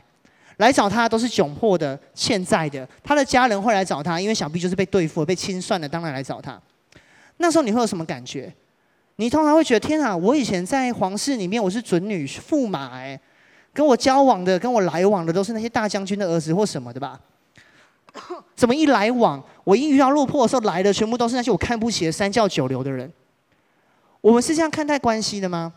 [0.58, 6.62] 来找他都是窘迫的、欠债的，他的家人会来找他，因为想必就是被对付、被清算的，当然来找他。
[7.38, 8.54] 那时候你会有什么感觉？
[9.16, 13.20] 你通常会觉得：天啊，我以前在皇室里面我是准女驸马，哎，
[13.74, 17.20] 跟我交往的、跟我来往的都是那些大将军的儿子或什么的吧？
[18.56, 23.12] 怎么一来往，我一遇到落魄的时候来的全部都是那些我看不起的三教九流的人？
[24.22, 25.74] 我们是这样看待关系的吗？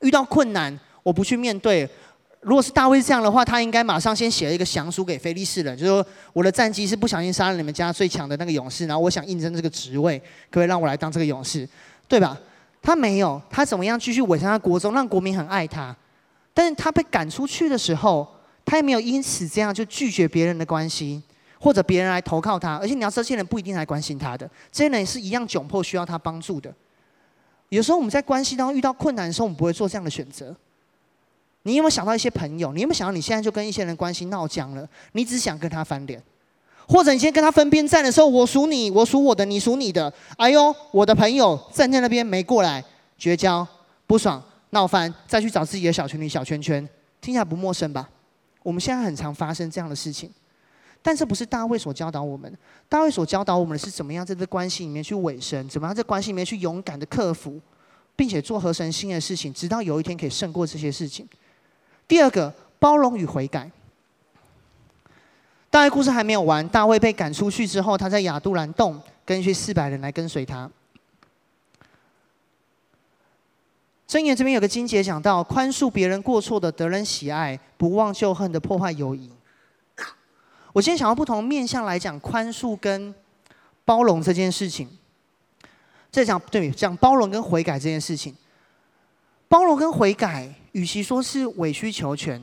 [0.00, 1.88] 遇到困难，我不去面对。
[2.40, 11.68] 如果是大卫这样的话，他应该马上先写了一个降书给非利士人，就是说我的战绩是不小心杀了你们家最强的那个勇士，然后我想应征这个职位，可不可以让我来当这个勇士，
[12.06, 12.36] 对吧？
[12.82, 15.96] 他没有，他怎么样继续维持他国中，让国民很爱他。
[16.56, 18.26] 但是他被赶出去的时候，
[18.64, 21.22] 他也没有因此这样就拒绝别人的关系，
[21.60, 22.76] 或者别人来投靠他。
[22.76, 26.74] 而且你要知道，这些人不一定来关心他的，这些人也是一样窘迫，需要他帮助的。
[27.68, 30.56] 有时候我们在关系当中遇到困难的时候，我们不会做这样的选择。
[31.64, 32.72] 你有没有想到一些朋友？
[32.72, 34.88] 你有没有想到你现在就跟一些人关系闹僵了？
[35.12, 36.22] 你只想跟他翻脸，
[36.88, 40.10] 或者你先跟他分边站的时候，我属你，我属我的，你属你的。
[40.38, 42.82] 哎呦，我的朋友站在那边没过来，
[43.18, 43.66] 绝交，
[44.06, 46.86] 不爽，闹翻，再去找自己的小群里、小圈圈，
[47.20, 48.08] 听起来不陌生吧？
[48.62, 50.30] 我们现在很常发生这样的事情，
[51.00, 52.52] 但这不是大卫所教导我们。
[52.88, 57.60] 大卫所教导我们的是怎么样在这关系里面去委身，怎么样在关系里面去勇敢的克服，
[58.16, 61.28] 并且做合神心的事情，直到有一天可以胜过这些事情。
[62.08, 63.70] 第二个，包容与悔改。
[65.70, 70.68] 大卫故事还没有完，大卫被赶出去之后，他在亚杜兰洞跟一些四百人来跟随他。
[74.08, 79.28] 箴言这边有个金节讲到：宽恕别人过错的得人喜爱，不忘旧恨的破坏友谊。
[80.72, 83.12] 我今天想要不同面向来讲宽恕跟
[83.84, 84.88] 包容这件事情。
[86.10, 88.34] 再讲对，讲包容跟悔改这件事情。
[89.48, 92.40] 包容跟悔改，与其说是委曲求全，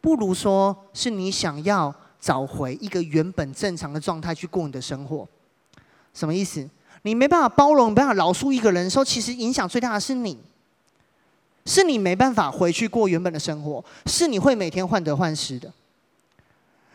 [0.00, 5.26] 不如说是你想要找回一个原本正常的状态去过你的生活。
[6.14, 6.68] 什么意思？
[7.02, 10.38] 你没办法包容，没办法饶恕一个人的时候，其实影响最大的是你，
[11.64, 15.72] 是你没办法回去过原本的生活，是你会每天患得患失的。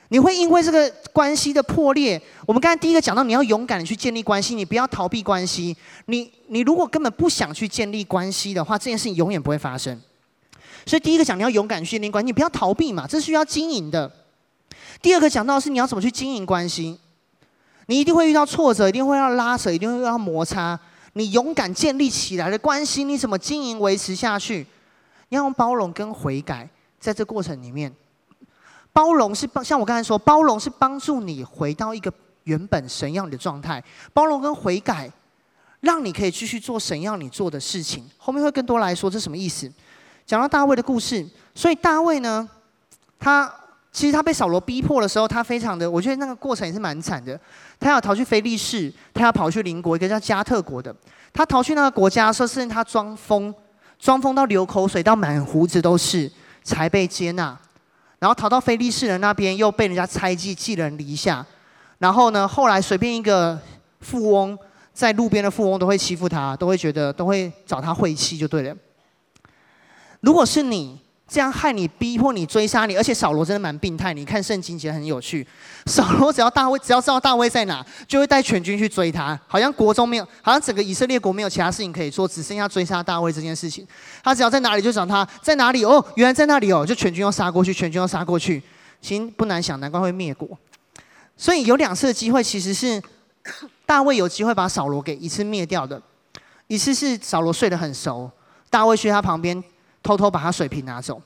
[0.10, 5.76] 你会因为这个关系的破裂，我们刚才第一个讲到，你要勇敢的去建立关系，你不要逃避关系。
[6.06, 10.00] 你你如果根本不想去建立关系的话，这件事情永远不会发生。
[10.86, 14.10] 所以第一个讲你要勇敢去建立关系，你不要逃避嘛，这是需要经营的。
[15.02, 16.98] 第二个讲到是你要怎么去经营关系，
[17.88, 20.80] 你一定会遇到挫折，一定会要拉扯，一定会要摩擦。
[21.18, 24.66] 你勇敢建立起来的关系，你怎么经营维持下去？
[25.30, 27.92] 你要用包容跟悔改，在这过程里面。
[28.94, 32.12] 包容是帮，像我刚才说，包容是帮助你回到一个
[32.44, 33.84] 原本神要你的状态。
[34.14, 35.12] 包容跟悔改，
[35.82, 38.10] 让你可以继续做神要你做的事情。
[38.18, 39.72] 后面会更多来说，这什么意思？
[40.26, 42.50] 讲到大卫的故事，所以大卫呢，
[43.20, 43.54] 他
[43.92, 47.40] 其实他被扫罗逼迫的时候，他非常的，我觉得那个过程也是蛮惨的。
[47.80, 50.96] 他要逃去非利士，他要跑去邻国一个叫加特国的。
[51.34, 53.54] 他逃去那个国家，说是他装疯，
[53.98, 56.32] 装疯到流口水，到满胡子都是。
[56.64, 57.58] 才被接纳，
[58.20, 61.46] 然后逃到非利士人那边，又被人家猜忌，寄人篱下。
[61.98, 63.58] 然后呢，后来随便一个
[64.02, 64.60] 富翁，
[64.94, 68.76] 在路边的富翁都会欺负他，都会觉得都会找他晦气，就对了。
[70.20, 71.00] 如果是你。
[71.28, 74.14] 这样害你，逼迫你追杀你，而且扫罗真的蛮病态。
[74.14, 75.46] 你看圣经其实很有趣，
[75.86, 79.38] 扫罗只要大卫只要知道大卫在哪，就会带全军去追他。
[79.46, 83.86] 好像国中没有，好像整个以色列国没有其他事情可以做，只剩下追杀大卫这件事情。
[84.24, 88.64] 他只要在哪里就找他，在哪里哦，原来在那里哦，就全军要杀过去，全军要杀过去。
[89.02, 90.48] 其实不难想，难怪会灭国。
[91.36, 93.04] 所以有两次的机会，其实是
[93.86, 96.02] 大卫有机会把扫罗给一次灭掉的。
[96.68, 98.32] 一次是扫罗睡得很熟，
[98.70, 99.62] 大卫去他旁边。
[100.04, 101.22] 偷偷把他水瓶拿走，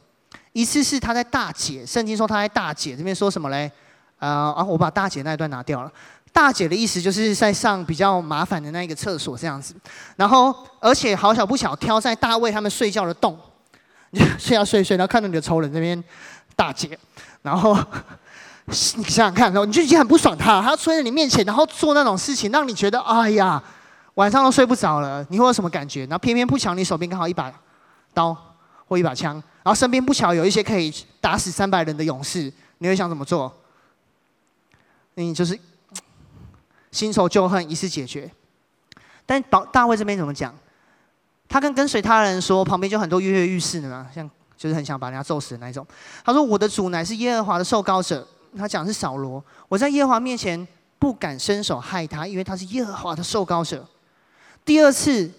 [0.54, 3.72] 一次是他在大姐，圣经说他在大姐这边说什么嘞？
[4.20, 5.92] 呃啊，我把大姐那一段拿掉了。
[6.34, 9.76] 大姐的意思就是在上比较麻烦的那一个厕所这样子，
[10.16, 13.38] 然后而且好巧不巧挑在大卫他们睡觉的洞，
[14.40, 16.02] 睡觉睡睡，然后看到你的仇人这边
[16.56, 16.98] 大姐，
[17.42, 17.78] 然后
[18.66, 23.62] 你想想看，然后你就已经很不爽他，他要吹在你面前，然后做那种事情，让你觉得哎呀，
[24.14, 26.02] 晚上都睡不着了，你会有什么感觉？
[26.02, 27.52] 然后偏偏不巧你手边刚好一把
[28.14, 28.38] 刀。
[28.92, 33.50] 或一把枪，然后身边不巧有一些可以打死三百人的勇士，你会想怎么做？
[35.14, 35.58] 你就是
[36.92, 38.30] 新仇旧恨一次解决。
[39.26, 40.54] 但保大卫这边怎么讲？
[41.48, 45.88] 他跟跟随他人说，旁边就很多跃跃欲试的嘛，像就是很想把人家揍死的那种。
[46.26, 48.28] 他说：“我的主乃是耶和华的受膏者。”
[48.58, 50.68] 他讲是扫罗，我在耶和华面前
[51.00, 53.88] 不敢伸手害他，因为他是耶和华的受膏者。
[54.66, 55.32] 第二次。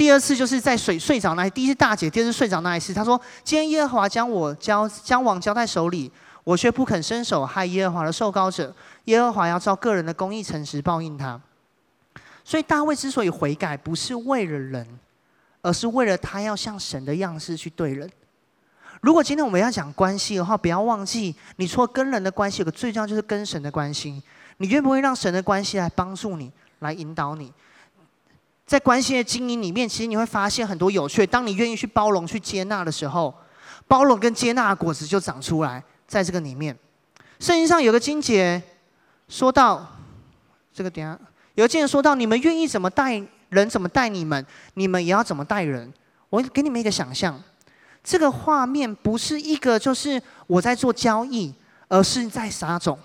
[0.00, 2.94] 第二次就是在睡睡着那一，第一次大姐，第二次睡着那一次。
[2.94, 6.10] 他说：“今天耶和华将我交将王交在手里，
[6.42, 8.74] 我却不肯伸手害耶和华的受膏者。
[9.04, 11.38] 耶和华要照个人的公义诚实报应他。
[12.42, 14.86] 所以大卫之所以悔改，不是为了人，
[15.60, 18.10] 而是为了他要像神的样式去对人。
[19.02, 24.22] 如果今天我们要讲关系的话，不要忘记，你除了跟人的关系，有个最重要就是跟神的关系。
[24.56, 27.52] 你愿不愿意让神的关系来帮助你，来引导你？”
[28.70, 31.26] 在关系的经营里面，其实你会发现很多有趣。
[31.26, 33.34] 当你愿意去包容、去接纳的时候，
[33.88, 35.82] 包容跟接纳的果子就长出来。
[36.06, 36.78] 在这个里面，
[37.40, 38.62] 圣经上有个经节
[39.26, 39.84] 说到，
[40.72, 41.18] 这个点啊，
[41.56, 45.92] 有个经节说到，你们愿意怎么待人，怎么待你们，你们也要怎么待人。
[46.28, 47.42] 我给你们一个想象，
[48.04, 51.52] 这个画面不是一个就是我在做交易，
[51.88, 52.96] 而是在撒种。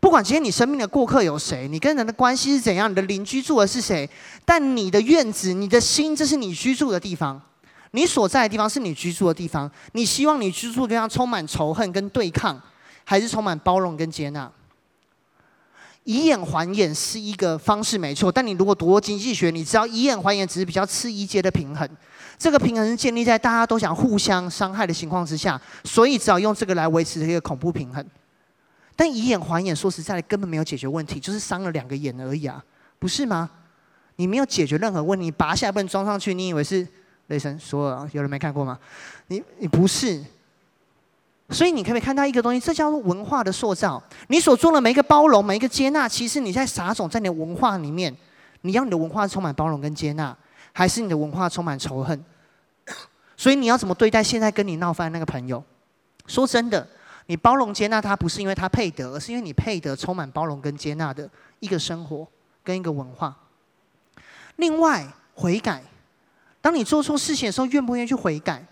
[0.00, 4.08] 不管今天你生命的过客有谁，你跟人的关系是怎样，你的邻居住的是谁，
[4.46, 7.40] 但你的院子、你的心，这是你居住的地方。
[7.90, 9.70] 你所在的地方是你居住的地方。
[9.92, 12.60] 你希望你居住的地方充满仇恨跟对抗，
[13.04, 14.50] 还是充满包容跟接纳？
[16.04, 18.32] 以眼还眼是一个方式，没错。
[18.32, 21.86] 但你如果读过经济学，你知道以眼还眼只是比较次一阶的平衡。
[22.38, 28.02] 这个平衡是建立在大家都想互相伤害的情况之下，所以只好用这个来维持一个恐怖平衡。
[29.00, 32.62] 但以眼还眼，说实在的，根本没有解决问题，就是伤了两个眼而已啊，
[32.98, 33.48] 不是吗？
[34.16, 36.86] 你没有解决任何问题，拔下来不能装上去，你以为是
[37.28, 38.06] 雷神说了？
[38.12, 38.78] 有人没看过吗？
[39.28, 40.22] 你你不是，
[41.48, 42.60] 所以你可不可以看到一个东西？
[42.60, 44.02] 这叫做文化的塑造。
[44.28, 48.14] 你所做的每一个包容，每一个接纳，其实你在撒种在你的文化里面。
[48.60, 50.36] 你要你的文化充满包容跟接纳，
[50.74, 52.22] 还是你的文化充满仇恨？
[53.34, 55.64] 所以你要怎么对待现在跟你闹翻的那个朋友？
[56.26, 56.86] 说真的。
[57.30, 62.26] 你包容接纳他，不是因为他配得，而是因为你配得充满包容跟接纳的一个生活
[62.64, 63.32] 跟一个文化。
[64.56, 65.80] 另外，悔改，
[66.60, 68.66] 当你做错事情的时候，愿不愿意去悔改？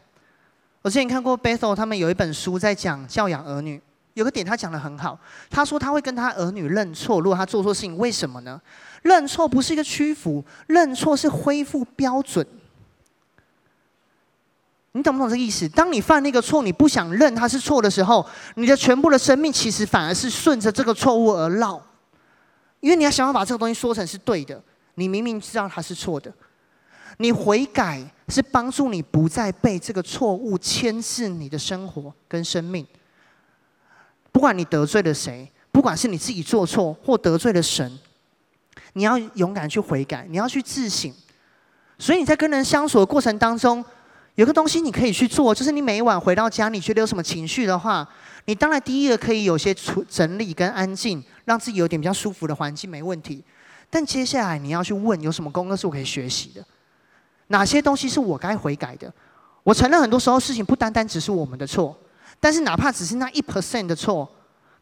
[0.82, 3.80] 我之前看过 Bethel 他们有一本书在讲教养儿女，
[4.14, 5.16] 有个点他讲得很好，
[5.48, 8.60] 他说他会跟他儿女认错，如果他做错事情，为什么呢？
[9.02, 12.44] 认错不是一个屈服，认错是恢复标准。
[14.92, 15.68] 你懂不懂这个意思？
[15.68, 21.80] 当你犯那个错，你不想认它是错的时候，你的全部的生命其实反而是顺着这个错误而绕，
[22.80, 24.60] 因为你要想要把这个东西说成是对的。
[24.94, 26.32] 你明明知道它是错的，
[27.18, 32.84] 你悔改是帮助你不再被这个错误牵制你的生活跟生命。
[34.32, 37.98] 不管你得罪了谁，不管是你自己做错或得罪了神，
[38.94, 41.12] 你要勇敢去悔改，你要去自省。
[41.98, 43.84] 所以你在跟人相处的过程当中。
[44.38, 48.08] 有个东西你可以去做，就是你每一晚回到家，你觉得有什么情绪的话，
[48.44, 53.42] 你当然第一个可以有些处整理跟安静，让自己有点比较舒服的环境，没问题。
[53.90, 56.64] 但接下来你要去问，有什么功课是我可以学习的？
[57.48, 59.12] 哪些东西是我该悔改的？
[59.64, 61.98] 我承认很多时候事情不单单只是我们的错，
[62.38, 64.24] 但是哪怕只是那一 percent 的错，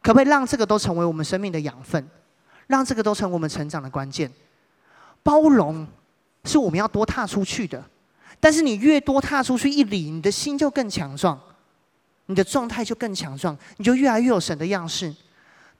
[0.03, 2.07] 可不可以让这个都成为我们生命的养分，
[2.67, 4.31] 让这个都成为我们成长的关键？
[5.23, 5.89] 包容
[6.45, 7.83] 是我们要多踏出去的。
[8.39, 11.39] 但是你越多踏出去一里，你的心就更强壮，
[12.27, 15.15] 你的状态就更强壮，你就越来越有神的样式。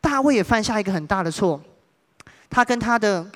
[0.01, 1.61] 大卫也犯下一个很大的错，
[2.49, 3.31] 他跟他的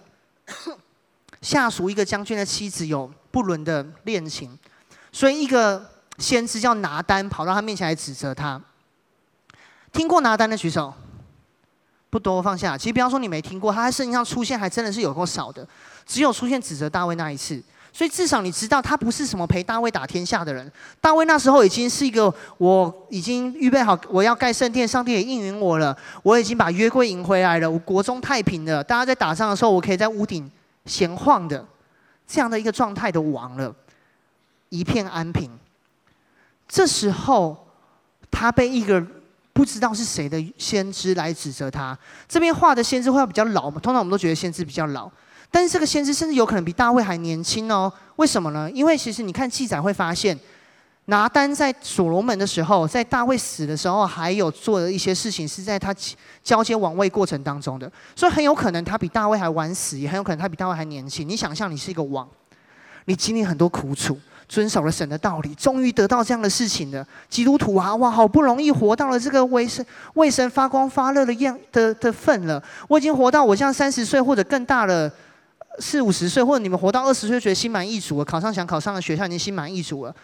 [1.42, 4.58] 下属一个将军的妻子有不伦的恋情，
[5.10, 8.60] 所以一个先知叫拿单跑到他面前来指责他。
[9.92, 10.94] 听过拿单的举手，
[12.10, 12.78] 不多，放下。
[12.78, 15.66] 其实不要说你没听过，他在圣经上出现还真的是有够少的，
[16.06, 17.60] 只有出现指责大卫那一次。
[17.92, 20.70] 所以至少你知道，他不是什么陪大卫打天下的人。
[21.00, 25.96] 大卫那时候已经是一个，我已经预备好，我要盖圣殿，上帝也应允我了。
[26.22, 28.82] 我已经把约柜迎回来了，我国中太平了。
[28.82, 30.50] 大家在打仗的时候，我可以在屋顶
[30.86, 31.66] 闲晃的，
[32.26, 33.74] 这样的一个状态的王了，
[34.68, 35.50] 一片安平。
[36.68, 37.66] 这时候，
[38.30, 39.04] 他被一个
[39.52, 41.98] 不知道是谁的先知来指责他。
[42.28, 43.80] 这边画的先知会比较老嘛？
[43.80, 45.10] 通常我们都觉得先知比较老。
[45.50, 47.92] 但是这个先知甚至有可能比大卫还年轻哦？
[48.16, 48.70] 为什么呢？
[48.70, 50.38] 因为其实你看记载会发现，
[51.06, 55.92] 拿单在所罗门的时候，在大卫死的时候，还有做的一些事情是在他
[56.44, 61.28] 交接王位过程当中的，所以很有可能他比大卫还晚死，也很有可能他比大卫还年轻。
[61.28, 62.28] 你想象你是一个王，
[63.06, 64.16] 你经历很多苦楚，
[64.48, 67.04] 遵守了神的道理，终于得到这样的事情了。
[67.28, 69.84] 基督徒啊，哇，好不容易活到了这个为神
[70.14, 72.62] 为神发光发热的样的的份了。
[72.86, 75.10] 我已经活到我像三十岁或者更大了。
[75.78, 80.14] 四五十岁，或者你们活到二十岁，觉得心满意足了，考上想考上的学校，已经心满意足了。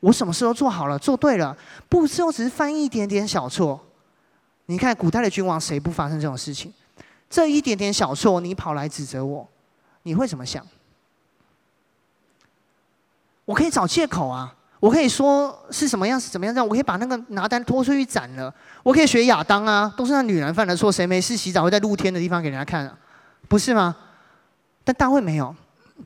[0.00, 1.56] 我什么事都做好了，做对了，
[1.88, 3.80] 不，最后只是犯一点点小错。
[4.66, 6.72] 你看古代的君王，谁不发生这种事情？
[7.30, 9.48] 这一点点小错，你跑来指责我，
[10.02, 10.64] 你会怎么想？
[13.44, 18.52] 我可以找借口啊，我可以说是什么样，是怎么样这样，我可以把那个拿单拖出去斩了。
[18.82, 22.98] 我可以学亚当啊，都是那女人犯的错，谁没事洗澡会在露天的地方给人家看啊？
[23.48, 23.96] 不是吗？
[24.86, 25.52] 但大卫没有，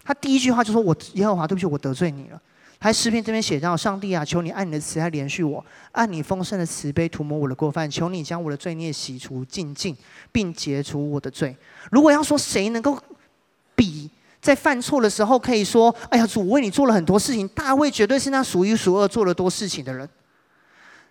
[0.03, 2.41] 他第一句话就说：“我耶和华，对不起，我得罪你了。”
[2.81, 5.63] 还诗篇这边写到：“上帝啊，求你按你的慈爱怜恤我，
[5.93, 9.95] 按你丰盛的慈悲涂抹我的过犯，求你将我的罪孽洗除净净，
[10.33, 11.55] 并解除我的罪。”
[11.93, 12.99] 如果要说谁能够
[13.75, 14.11] 比
[14.41, 20.09] 在犯错的时候可以说：“哎呀，主，为你做了很多事情。”大卫绝对是那数一数二做了多事情的人。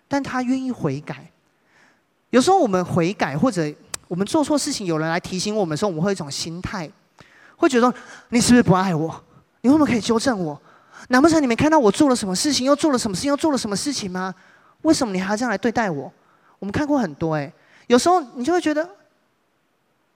[0.08, 1.30] 但他愿意悔改。
[2.30, 3.72] 有时候我们悔改，或者
[4.08, 6.90] 我们做错事情，有人来提醒我们的时候，我们会有一种心态。
[7.60, 7.92] 会觉得
[8.30, 9.22] 你是不是不爱我？
[9.60, 10.60] 你会不会可以纠正我？
[11.08, 14.34] 难不成你没看到我做了什么事情，又做了什么事情，又做了什么事情吗？
[14.82, 16.10] 为什么你还要这样来对待我？
[16.58, 17.52] 我们看过很多哎，
[17.86, 18.88] 有时候你就会觉得，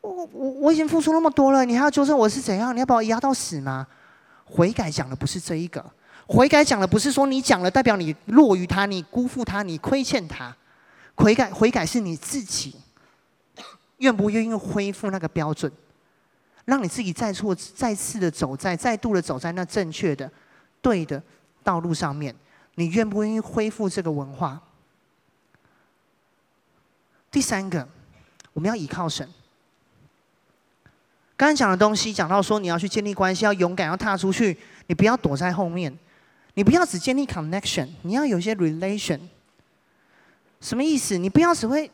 [0.00, 2.74] 我我我已经付出那么多了，你还要纠正我是怎样？
[2.74, 3.86] 你要把我压到死吗？
[4.46, 5.84] 悔改讲的不是这一个，
[6.26, 10.54] 悔改讲的不是说你讲了代表你落于他，你辜负他，你亏欠他。
[11.16, 12.74] 悔改悔改是你自己
[13.98, 15.70] 愿不愿意恢复那个标准。
[16.64, 20.30] 让你自己再错、再次的走在、再度的走在那正确的、
[20.80, 21.22] 对的
[21.62, 22.34] 道路上面，
[22.76, 24.58] 你愿不愿意恢复这个文化？
[27.30, 27.86] 第三个，
[28.52, 29.28] 我们要依靠神。
[31.36, 34.56] 刚才讲的东西，讲到说你要去建立关系，要勇敢，要踏出去，
[34.86, 35.94] 你不要躲在后面，
[36.54, 39.20] 你不要只建立 connection，你要有一些 relation。
[40.60, 41.18] 什么意思？
[41.18, 41.90] 你不要只会，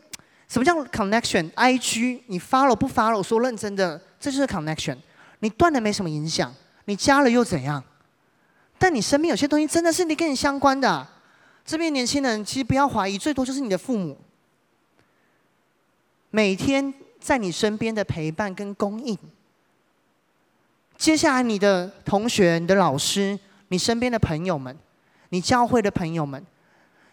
[0.47, 3.21] 什么叫 connection？IG，你 follow 不 follow？
[3.21, 4.01] 说认真的。
[4.21, 4.97] 这就是 connection，
[5.39, 6.55] 你断了没什么影响，
[6.85, 7.83] 你加了又怎样？
[8.79, 11.07] 但你身边有些东西真的是你跟你相关的。
[11.65, 14.19] 这边年轻人其实不要怀疑，最多就是你的父母，
[16.31, 19.17] 每天在你身边的陪伴跟供应。
[20.97, 24.77] 接下来你的同学、你的老师、你身边的朋友们、
[25.31, 26.45] 你教会的朋友们，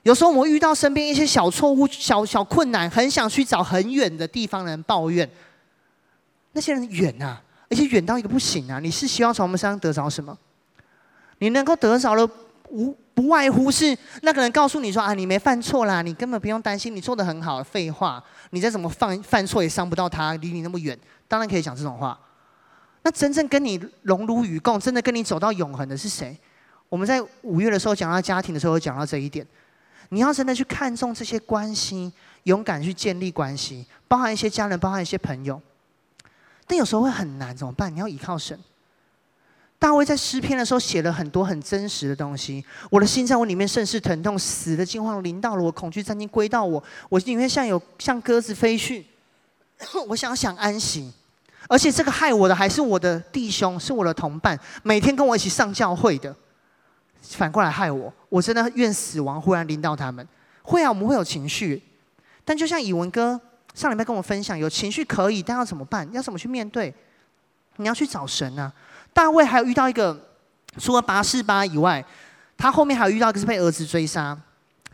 [0.04, 5.30] 有时候我们遇到身边一些小错误、小小困难，很想去找很远的地方人抱怨。
[6.58, 7.40] 那些人远啊，
[7.70, 8.80] 而且远到一个不行啊！
[8.80, 10.36] 你是希望从我们身上得着什么？
[11.38, 12.28] 你能够得着的
[12.70, 17.62] 无不外乎是那个人告诉你说啊，你没犯错啦，你根本不用担心，你做得很好。
[17.64, 20.98] 废话，你再怎么犯犯错也伤不到他，离你那么远，
[21.28, 22.20] 当然可以讲这种话。
[23.04, 26.36] 那真正跟你荣辱与共，真的跟你走到永恒的是谁？
[26.90, 29.46] 我们在五月的时候讲到家庭的时候，有讲到这一点。
[30.10, 32.12] 你要真的去看重这些关系，
[32.46, 35.62] 勇敢去建立关系，包含一些家人，包含一些朋友。
[36.68, 37.94] 但有时候会很难，怎么办？
[37.96, 38.60] 你要依靠神。
[39.80, 42.66] 大卫在诗篇的时候写了很多很真实的东西。
[42.90, 46.84] 我的心在我里面甚是疼痛，死的惊慌临到了我，恐惧曾经归到我。
[47.10, 49.06] 我里面像有像鸽子飞去，
[50.10, 51.14] 我想想安息。
[51.70, 56.36] 而且这个害我的还是我的弟兄，是我的同伴，每天跟我一起上教会的，
[57.22, 58.12] 反过来害我。
[58.30, 60.28] 我真的愿死亡忽然临到他们。
[60.64, 61.82] 会啊，我们会有情绪，
[62.44, 63.40] 但就像以文哥。
[63.78, 66.12] 上礼拜跟我分享，有情绪可以，但要怎么办？
[66.12, 66.92] 要怎么去面对？
[67.76, 68.74] 你要去找神啊！
[69.14, 70.20] 大卫还有遇到一个
[70.80, 72.04] 除了拔示巴以外，
[72.58, 74.36] 他后面还有遇到一个是被儿子追杀。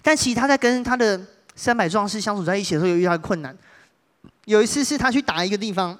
[0.01, 1.17] 但其实他在跟他的
[1.55, 3.55] 三百壮士相处在一起的时候，有遇到困难。
[4.43, 5.97] 有一次是他去打一个地方，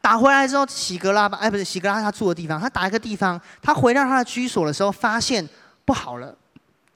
[0.00, 5.44] 打回来之后，喜格拉吧，哎，不是喜格拉他住的地方，他打一个地方，他回到他的居所的时候，发现
[5.84, 6.32] 不好了。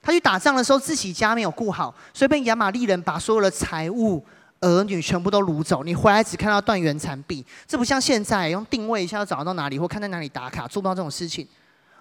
[0.01, 4.25] 他去打仗的时候，自己家没有顾好，所以被亚玛力人把所有的财物、
[4.61, 5.83] 儿女全部都掳走。
[5.83, 11.47] 你回来只看到断垣残壁，这不像现在用定位一下要找到哪里，或看在哪里打卡，做不到这种事情。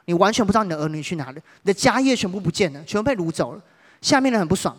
[0.07, 3.63] 你完全不知道你的儿女去哪里，你的家业全部不见了，全部被掳走了。
[4.01, 4.77] 下面人很不爽，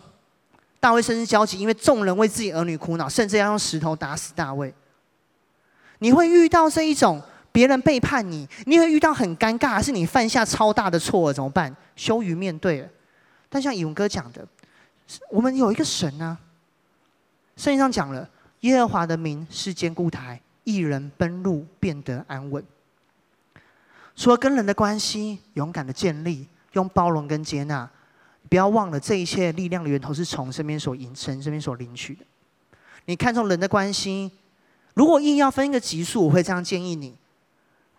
[0.80, 4.72] 大卫甚至焦急，因为众人为自己儿女苦恼，甚至要用石头打死大卫。
[5.98, 7.20] 你会遇到这一种
[7.52, 11.76] 别人背叛你，你会遇到很尴尬，是你犯下超大的错了怎么办？
[11.94, 12.88] 羞于面对了。
[13.48, 14.46] 但像以文哥讲的，
[15.30, 16.36] 我们有一个神啊。
[17.58, 18.30] 圣经上讲了，
[18.60, 22.64] 耶和华的名是坚固台，一人奔入变得安稳。
[24.14, 27.90] 除了跟人的关系勇敢的建立，用包容跟接纳，
[28.48, 32.24] 不要忘了这一切力量的源头是从身边所引申、身边所领取的。
[33.06, 34.30] 你看重人的关系，
[34.94, 37.16] 如果硬要分一个级数，我会这样建议你：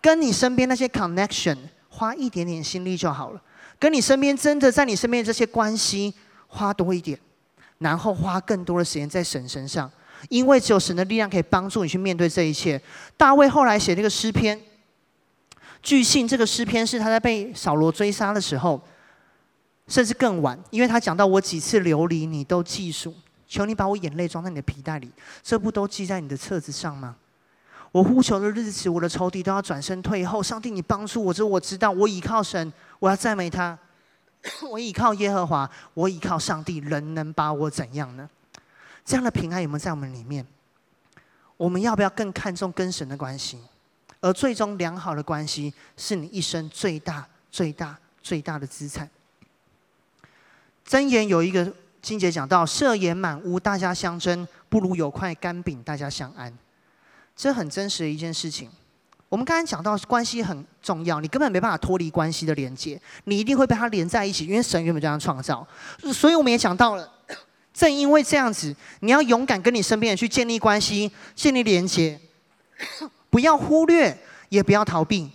[0.00, 1.58] 跟你身边那些 connection
[1.90, 3.42] 花一点点心力就好了。
[3.78, 6.14] 跟你身边真的在你身边的这些关系
[6.48, 7.18] 花多一点，
[7.80, 9.90] 然后花更多的时间在神身上，
[10.28, 12.80] 因为只有神的力量可以帮助你去面对这一切。
[13.16, 14.60] 大卫后来写这个诗篇，
[15.82, 18.80] 据信这个诗篇是他在被扫罗追杀的时候，
[19.88, 23.14] 甚至更晚，因为他讲到我几次流离你都记数，
[23.48, 25.10] 求你把我眼泪装在你的皮袋里，
[25.42, 27.16] 这不都记在你的册子上吗？
[27.92, 30.42] 我呼求的日子，我的仇敌都要转身退后。
[30.42, 33.76] 上帝，你帮助我，这我知道，我倚靠神，我要赞美他。
[34.70, 38.28] 我倚靠耶和华，我倚靠上帝，人能把我怎样呢？
[39.04, 40.46] 这样的平安有没有在我们里面？
[41.56, 43.58] 我们要不要更看重跟神的关系？
[44.20, 49.08] 而最终良好的关系，是你一生最大、最大、最大的资产。
[50.86, 51.72] 箴言有一个
[52.02, 56.56] 经节讲到：设筵满屋，大家相争，不如有块干饼，大家相安。
[57.36, 58.70] 这很真实的一件事情。
[59.28, 65.66] 我们刚才讲到关系很重要，你根本没办法脱离关系的连接，你一定会被它连在一起，因为神原本这样创造。
[66.12, 67.10] 所以我们也讲到了，
[67.74, 72.18] 正因为这样子，你要勇敢跟你身边人去建立关系、建立连接，
[73.28, 74.16] 不要忽略，
[74.48, 75.30] 也不要逃避。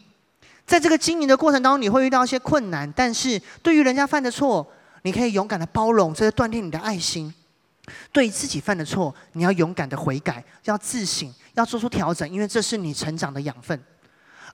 [0.66, 4.66] 在这个经营的过程当中，你会遇到一些困难，但是对于人家犯的错，
[5.04, 7.34] 你可以勇敢的包容，这是锻炼你的爱心。
[8.12, 11.32] 对自己犯的错，你要勇敢的悔改，要自省。
[11.54, 13.82] 要做出调整，因为这是你成长的养分。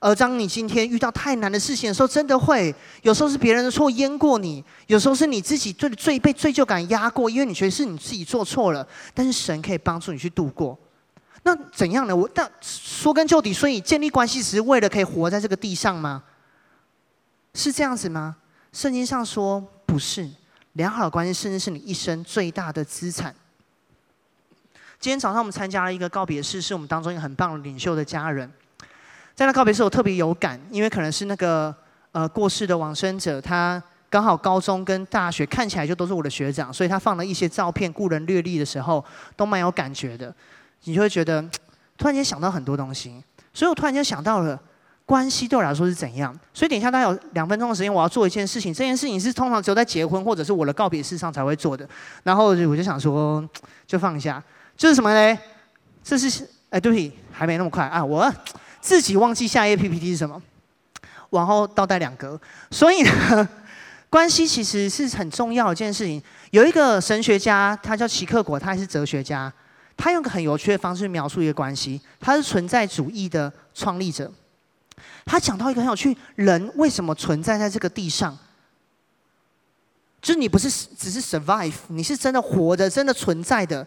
[0.01, 2.73] 而当你今天遇到太难的事情的时候，真的会
[3.03, 8.85] 有时候是别人的错淹过你，有时候是你自己最最被罪疚感压过，因为你觉得是你自己做错了。
[9.13, 10.75] 但是神可以帮助你去度过。
[11.43, 12.15] 那怎样呢？
[12.15, 16.23] 我但说根究底，所以建立关系只是为了可以活在这个地上吗？
[17.53, 18.37] 是这样子吗？
[18.73, 20.27] 圣经上说不是，
[20.73, 23.35] 良好的关系甚至是你一生最大的资产。
[24.99, 28.51] 今天早上我们参加了一个告别式，是我们当中一个很棒的领袖的家人。
[29.35, 31.73] 在那告别式，我特别有感，因为可能是那个
[32.11, 39.03] 呃过世的往生者，他刚好高中跟大学看起来就都是我的学长，所以他放了一些照片，故人略历的时候，
[39.35, 40.33] 都蛮有感觉的。
[40.83, 41.41] 你就会觉得
[41.97, 43.23] 突然间想到很多东西，
[43.53, 44.59] 所以我突然间想到了
[45.05, 46.37] 关系对我来说是怎样。
[46.53, 48.73] 所以等一下大概有两分钟的时间，我要做一件事情。
[48.73, 51.87] 这件事情是通常只有在结婚或者是我的告别式上才会做的。
[52.23, 53.47] 然后我就想说，
[53.87, 54.43] 就放一下。
[54.75, 55.39] 这是什么呢？
[56.03, 58.03] 这是哎，对不起，还没那么快啊！
[58.03, 58.29] 我
[58.81, 60.41] 自己忘记下一页 PPT 是什么，
[61.29, 62.39] 往后倒带两格。
[62.71, 63.49] 所以呢，
[64.09, 66.21] 关系其实是很重要的一件事情。
[66.49, 69.51] 有一个神学家，他叫齐克果，他还是哲学家。
[69.95, 72.01] 他用个很有趣的方式描述一个关系。
[72.19, 74.31] 他是存在主义的创立者。
[75.25, 78.37] 他讲到一个很有趣：人为什么存在在这个地上？
[80.21, 83.85] 就是你不是只是 survive，你是真的活着，真的存在的。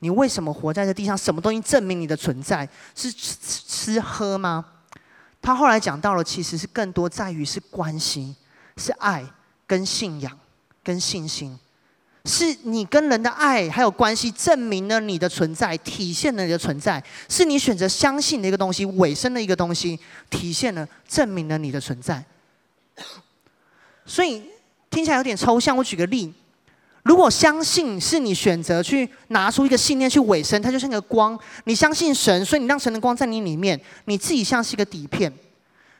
[0.00, 1.16] 你为什么活在这地上？
[1.16, 2.68] 什么东西证明你的存在？
[2.94, 3.36] 是吃
[3.66, 4.64] 吃喝吗？
[5.40, 8.34] 他后来讲到了，其实是更多在于是关系，
[8.76, 9.24] 是爱
[9.66, 10.38] 跟信仰
[10.82, 11.58] 跟信心，
[12.24, 19.98] 是你跟人的爱还有关系证明了你的存在，体现了你的存在，是你选择相信的一个东西，尾声的一个东西，
[20.30, 22.24] 体现了证明了你的存在。
[24.06, 24.42] 所以
[24.90, 26.32] 听起来有点抽象，我举个例。
[27.04, 31.38] 如果相信是你选择去拿出一个信念去委身，它就像一个光。
[31.64, 35.32] 你相信神，所以你让神的光在你里面，你自己像是一个底片。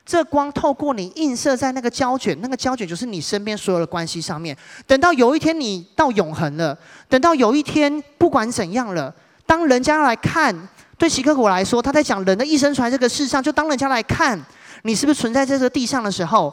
[0.03, 4.55] 这光透过你映射在那个胶卷，那个胶卷就是你身边所有的关系上面。
[4.85, 6.77] 等到有一天你到永恒了，
[7.07, 9.13] 等到有一天不管怎样了，
[9.45, 10.55] 当人家来看，
[10.97, 14.39] 对齐克果来说，他在讲人的一生存在这个世上，就当人家来看
[14.81, 16.51] 你是不是存在在这个地上的时候，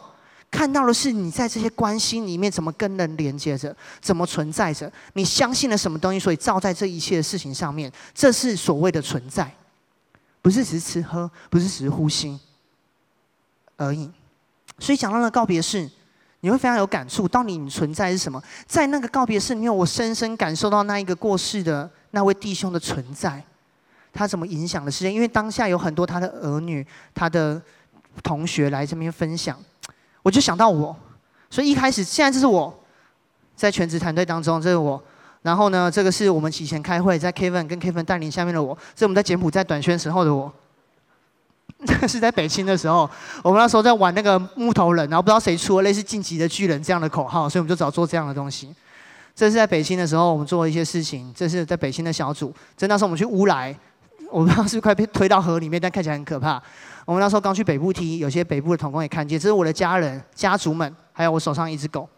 [0.53, 4.92] 看到的是你在这些关系里面怎么跟人连接着，怎么存在着。
[5.14, 9.50] 你相信了什么东西，所以照在这一切的事情上面，这是所谓的存在，
[10.42, 12.38] 不是只是吃喝，不是只是呼吸
[13.78, 14.11] 而已。
[14.78, 15.90] 所以讲到了告别式，
[16.40, 17.26] 你会非常有感触。
[17.26, 18.40] 到底你存在是什么？
[18.66, 23.42] 在那个告别式里面，我深深感受到那一个过世的那位弟兄的存在，
[24.12, 25.11] 他怎么影响了世界？
[25.11, 27.61] 因为当下有很多他的儿女、他的
[28.22, 29.59] 同学来这边分享。
[30.22, 30.94] 我就想到我，
[31.50, 32.72] 所以一开始现在这是我
[33.54, 35.02] 在全职团队当中，这是我。
[35.42, 40.52] 然后呢，这个是我们以前开会在 Kevin 跟 Kevin 带领下面的我，这是我们在柬埔寨短宣时候的我。
[41.84, 43.10] 这是在北京的时候，
[43.42, 48.72] 我们那时候在玩那个木头人，然后不知道谁出了类似晋级的巨人这样的口号，所以我们就找做这样的东西。
[49.34, 51.32] 这是在北京的时候，我们做了一些事情。
[51.34, 53.76] 这是在北京的小组，这那时候我们去乌来，
[54.33, 56.61] 我不知道是不是快被推到河里面，但看起来很可怕。
[57.05, 59.39] 我们那时候刚去北部梯，有些北部的同工也看见。
[59.39, 62.09] 这是我的家人、家族们，还有我手上一只狗。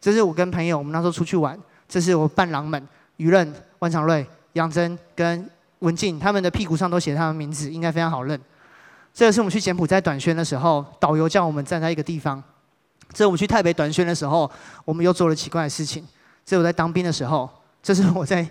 [0.00, 1.58] 这是我跟朋友，我们那时候出去玩。
[1.88, 2.80] 这是我伴郎们，
[3.16, 8.40] 于任、万长瑞、杨真跟文静，他们的屁股上都写他们名字，应该非常好认。
[9.12, 12.40] 这个是我们去柬埔寨短宣的时候，导游叫我们站在一个地方。
[13.10, 14.48] 这是我们去台北短宣的时候，
[14.84, 16.06] 我们又做了奇怪的事情。
[16.44, 17.50] 这是我在当兵的时候，
[17.82, 18.48] 这是我在。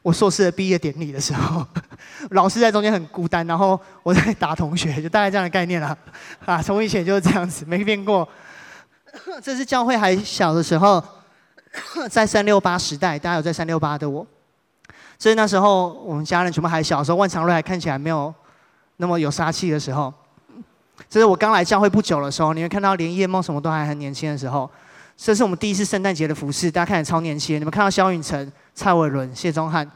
[0.00, 1.66] 我硕士的毕业典礼的时候，
[2.30, 5.94] 老师在中间很孤单，然后我在打同学，就大概这样的概念啦。
[6.46, 8.26] 啊，从以前就是这样子，没变过。
[9.42, 11.02] 这是教会还小的时候，
[12.08, 14.26] 在三六八时代，大家有在三六八的我。
[15.18, 18.32] 这是那时候我们家人全部还小的时候，万长瑞还看起来没有
[18.98, 20.14] 那么有杀气的时候。
[21.10, 24.70] 这是我刚来教会不久的时候，你会看到连叶梦什么都还很年轻的时候。
[25.16, 27.58] 这是我们第一次圣诞节的服饰，大家看起来超年轻。
[27.58, 28.52] 你们看到萧允成。
[28.78, 29.90] 蔡伟伦、谢宗翰，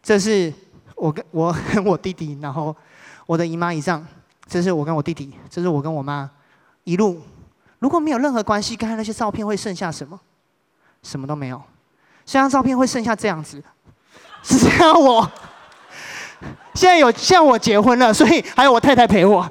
[0.00, 0.52] 这是
[0.94, 2.74] 我跟我跟我弟弟，然后
[3.26, 4.06] 我的姨妈姨丈，
[4.46, 6.30] 这是我跟我弟弟，这是我跟我妈，
[6.84, 7.20] 一路
[7.80, 10.20] 如果没有任何关系，刚才那些照片会剩下什么？
[11.02, 11.60] 什么都没有。
[12.24, 13.60] 这张照片会剩下这样子，
[14.44, 15.28] 是这样我。
[16.74, 19.50] 现在有现在我结婚了，所以还有我太太陪我。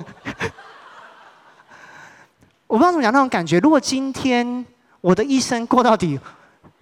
[2.72, 3.60] 我不知道怎么讲那种感觉。
[3.60, 4.66] 如果今天
[5.02, 6.18] 我的一生过到底，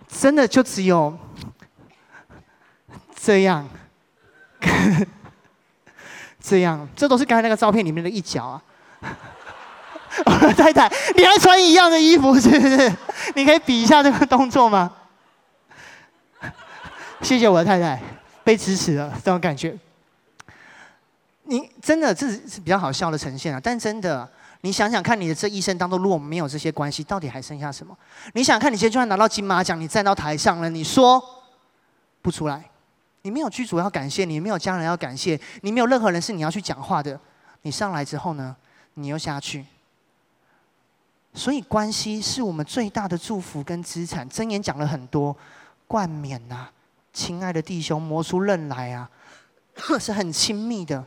[0.07, 1.17] 真的就只有。
[3.19, 3.67] 这样，
[6.39, 8.61] 这样，这都是刚才那个照片里面的一角啊。
[10.55, 12.95] 太太，你还穿一样的衣服是不是？
[13.33, 14.93] 你可以比一下这个动作吗？
[17.23, 17.99] 谢谢我的太太，
[18.43, 19.75] 被支持了这种感觉。
[21.45, 24.29] 你真的这是比较好笑的呈现啊，但真的，
[24.61, 27.97] 你想想看，你的这一生当中，如果没有这些关系，到底还剩下什么？
[28.33, 31.23] 你想看，你今天就算拿到金马奖，你站到台上了，你说
[32.21, 32.69] 不出来。
[33.21, 37.19] 你没有剧组要感谢，你没有家人要感谢，你没有任何人是你要去讲话的。
[37.61, 38.55] 你上来之后呢，
[38.95, 39.65] 你又下去。
[41.33, 44.29] 所以关系是我们最大的祝福跟资产。
[44.29, 45.35] 箴言讲了很多，
[45.87, 46.67] 冠冕呐，
[47.13, 49.09] 亲爱的弟兄，磨出刃来啊，
[49.99, 51.05] 是很亲密的。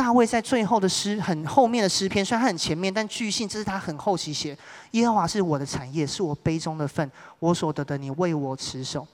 [0.00, 4.56] 大卫在最后的诗，很后面的诗篇，虽然他很前面，但据信这是他很后期写。
[4.92, 9.06] 耶和华是我的产业，是我杯中的分，我所得的，你为我持守。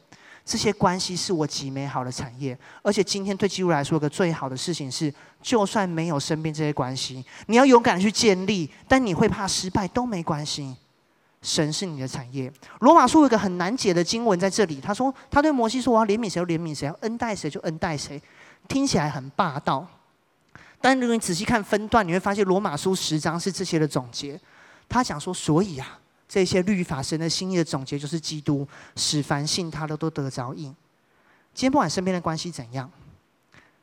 [0.45, 5.13] 这些关系是我极美好的产业，而且今天对基督来说，一个最好的事情是，
[5.43, 10.77] 就算没有身边这些关系，你要勇敢去建立，但你会怕失败都没关系。
[11.43, 12.53] 神是你的产业。
[12.79, 18.23] 罗马书有个很难解的经文在这里，他说他对摩西说：“我要怜悯谁就怜悯谁，要恩待谁就恩待谁。”
[18.69, 19.85] 听起来很霸道，
[20.81, 24.41] 但如果你仔细看分段，你会发现罗马书十章是这些的总结。
[24.89, 28.67] 他讲说：“所以啊。”这些律法神的心意的总结就是基督，
[28.97, 30.65] 使凡信他的都得着应。
[31.55, 32.91] 今天不管身边的关系怎样，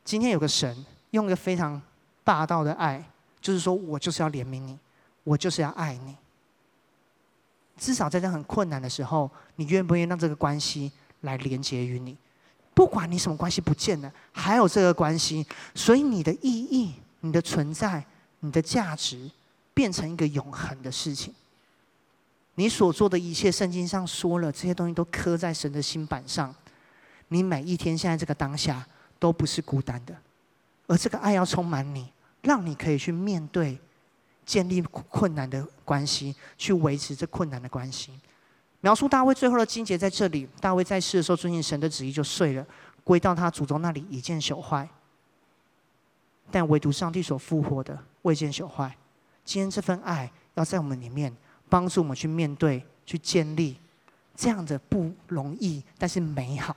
[0.03, 1.81] 今天有个神用一个非常
[2.21, 3.01] 霸道的爱，
[3.39, 4.77] 就是说我就是要怜悯你，
[5.23, 6.17] 我就是要爱你。
[7.77, 10.91] 至少在这很困难的时候，你愿不愿意让这个关系
[11.21, 12.17] 来连接于你？
[12.73, 15.45] 不管你什么关系不见了，还有这个关系，
[15.75, 18.03] 所以你的意义、你的存在、
[18.39, 19.29] 你的价值，
[19.73, 21.33] 变成一个永恒的事情。
[22.55, 26.53] 你所做的一切，圣经上说了，这些东西都刻在神的心板上。
[27.29, 28.85] 你每一天现在这个当下
[29.17, 30.15] 都不是孤单的，
[30.85, 32.11] 而这个爱要充满你，
[32.41, 33.79] 让你可以去面对、
[34.45, 38.11] 建立困难的关系，去维持这困难的关系。
[38.83, 42.63] 描述大卫最后的经节在这里：大卫在世的时候遵行神的旨意就碎了，
[43.03, 44.87] 归到他祖宗那里已见朽坏。
[46.51, 48.95] 但唯独上帝所复活的未见朽坏。
[49.43, 51.35] 今天这份爱要在我们里面。
[51.69, 53.75] 帮助我们去面对、去建立
[54.35, 56.75] 这样的不容易，但是美好。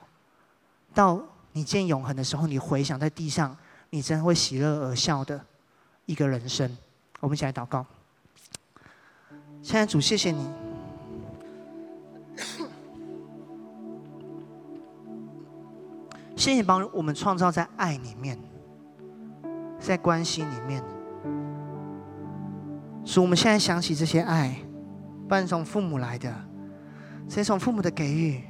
[0.95, 1.21] 到
[1.53, 3.55] 你见永恒的时候，你回想在地上，
[3.91, 5.39] 你真的会喜乐而笑的
[6.07, 6.75] 一个人生。
[7.21, 7.85] 我们一起来祷告。
[9.63, 10.49] 现在主，谢谢你，
[16.37, 18.39] 谢谢你帮我们创造在爱里面，
[19.79, 20.83] 在关系里面。
[23.05, 24.57] 所以我们现在想起这些爱，
[25.29, 26.33] 不从父母来的，
[27.29, 28.43] 这些从父母的给予，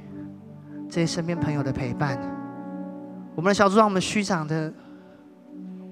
[0.89, 2.19] 这些身边朋友的陪伴，
[3.35, 4.73] 我们的小组长、我们区长的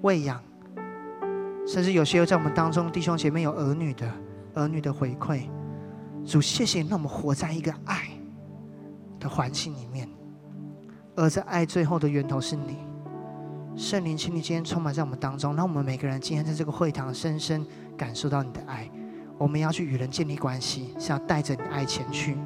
[0.02, 0.41] 喂养，
[1.66, 4.12] 甚至有些在我们当中弟兄姐妹有儿女的，
[4.56, 5.48] 儿女的回馈。
[6.26, 8.09] 主，谢谢你让我们活在一个爱
[9.19, 10.09] 的环境里面，
[11.15, 12.78] 而这爱最后的源头是你，
[13.76, 17.65] 圣灵，请你今天充满在我们当中，让我们每个人今天在这个会堂深深。
[17.97, 18.91] 感受到你的爱，
[19.38, 22.38] 我们要去与人建立关系，是要带着你的爱前去，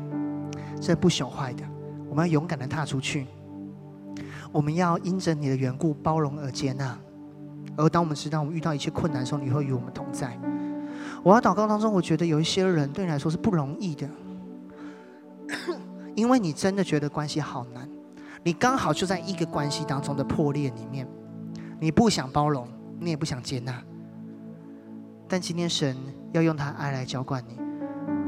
[0.79, 1.63] 这不朽坏的。
[2.07, 3.25] 我们要勇敢的踏出去，
[4.51, 6.95] 我们要因着你的缘故包容而接纳。
[7.75, 10.39] 而当我们知道我们遇到一切困难的时候，你会与我们同在。
[11.23, 14.09] 我要祷告当中，我觉得有一些人对你来说是不容易的，
[16.15, 17.89] 因为你真的觉得关系好难，
[18.43, 21.07] 你刚好就在一个关系当中的破裂里面，
[21.79, 22.67] 你不想包容，
[22.99, 23.83] 你也不想接纳。
[25.27, 25.95] 但今天神
[26.31, 27.57] 要用他爱来浇灌你，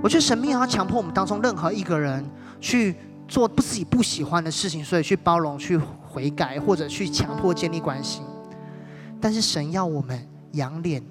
[0.04, 2.24] 我觉得神没有要强迫我们当中任何一个人
[2.60, 2.96] 去
[3.28, 8.22] 做不自己不喜欢的事情，所以去包容、去悔改或者去强迫建立关系。
[9.20, 11.02] 但是神要我们仰脸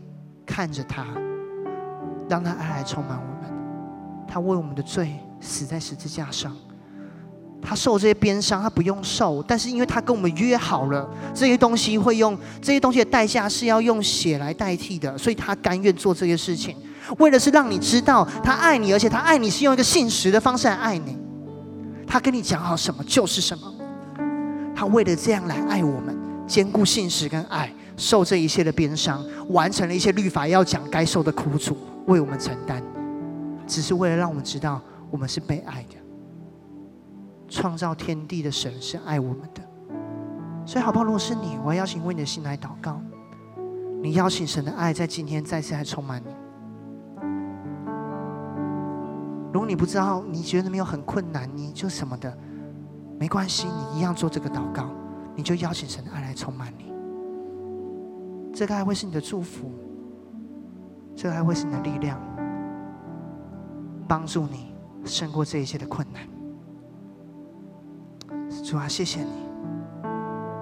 [0.45, 1.07] 看着他，
[2.31, 3.53] 让他爱来充满我们。
[4.27, 6.57] 他为我们的罪死在十字架上。
[7.63, 16.75] 他受这些鞭伤，他不用受，但是因为他跟我们约好了，这些东西会用这些东西的代价是要用血来代替的，所以他甘愿做这些事情，
[17.19, 21.19] 为的是让你知道他爱你，而且他爱你是用一个信实的方式来爱你。
[22.07, 23.75] 他跟你讲好什么就是什么，
[24.75, 31.77] 他为了这样来爱我们，兼顾信实跟爱，受这一切的鞭伤，完成了一些律法要讲该受的苦楚，
[32.11, 32.83] 为我们承担，
[33.69, 34.83] 只是为了让我们知道
[35.13, 35.95] 我们是被爱的。
[37.49, 39.63] 创造天地的神是爱我们的，
[40.67, 41.05] 所以好不好？
[41.05, 43.01] 如果是你，我要邀请为你的心来祷告。
[44.03, 46.35] 你邀请神的爱在今天再次来充满你。
[49.53, 52.37] 如果你不知道，你觉得没有很困难，你就什么的，
[53.21, 54.91] 没关系，你一样做这个祷告，
[55.37, 56.93] 你就邀请神的爱来充满你。
[58.53, 59.71] 这个爱会是你的祝福，
[61.17, 62.19] 这还会是你的力量，
[64.09, 66.23] 帮助你胜过这一切的困难。
[68.65, 69.31] 主啊，谢谢你，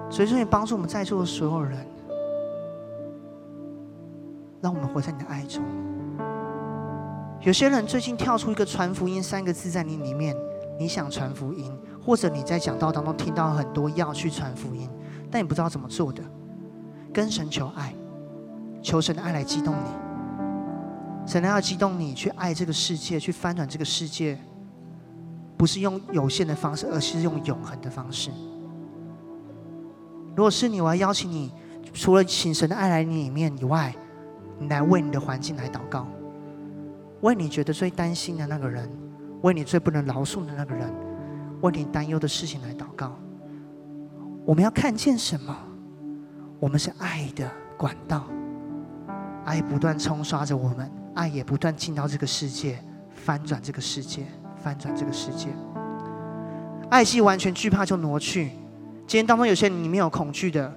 [0.09, 1.85] 所以说你帮助我们在座的所有人，
[4.61, 5.63] 让我们活在你的爱中。
[7.41, 10.35] 有些人最近跳出一个传福音三个字在你里面，
[10.77, 11.71] 你想传福音，
[12.03, 14.89] 或者你在讲道当中听到很多要去传福音，
[15.31, 16.23] 但你不知道怎么做的，
[17.13, 17.93] 跟神求爱，
[18.81, 20.08] 求神的爱来激动你，
[21.29, 24.35] 神要激动你去爱这个世界，去翻转这个世界。
[25.55, 28.31] 不是用有限的方式，而是用永恒的方式。
[30.35, 31.51] 如果是你，我要邀请你，
[31.93, 33.93] 除了请神的爱来你里面以外，
[34.57, 36.07] 你来为你的环境来祷告，
[37.21, 38.89] 为你觉得最担心的那个人，
[39.43, 40.91] 为你最不能饶恕的那个人，
[41.61, 43.15] 为你担忧的事情来祷告。
[44.45, 45.55] 我们要看见什么？
[46.59, 48.23] 我们是爱的管道，
[49.45, 50.89] 爱不断冲刷着我们，
[51.19, 52.79] 爱也不断进到这个世界，
[53.13, 54.25] 翻转这个世界。
[54.61, 55.47] 翻转这个世界，
[56.89, 58.49] 爱既完全惧怕就挪去。
[59.07, 60.69] 今天当中有些你没有恐惧的，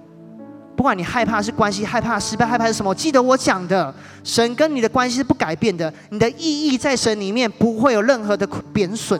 [0.73, 9.19] 不管你害怕是关系、害怕失败、害怕是什么，记得我讲的，神跟你的关系是不改变的，你的意义在神里面不会有任何的贬损。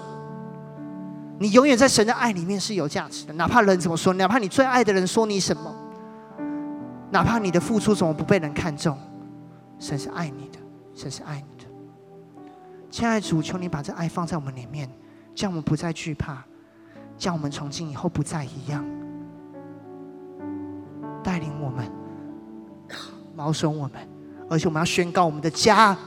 [1.40, 5.76] 你永远在神的爱里面是有价值的，哪怕人怎么说，哪怕你最爱的人说你什么，
[7.12, 8.98] 哪怕你的付出怎么不被人看重，
[9.78, 10.60] 神是爱你的，
[10.96, 11.70] 神是爱你的。
[12.90, 14.90] 亲爱的主，求你把这爱放在我们里面，
[15.34, 16.44] 叫我们不再惧怕，
[17.18, 18.86] 叫我们从今以后不再一样，
[21.24, 21.92] 带领我们，
[23.36, 23.94] 保守我们，
[24.50, 25.98] 而且我们要宣告我们的家、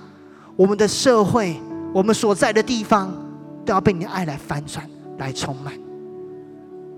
[0.54, 1.60] 我们的社会、
[1.92, 3.12] 我们所在的地方，
[3.64, 5.74] 都要被你的爱来翻转、来充满。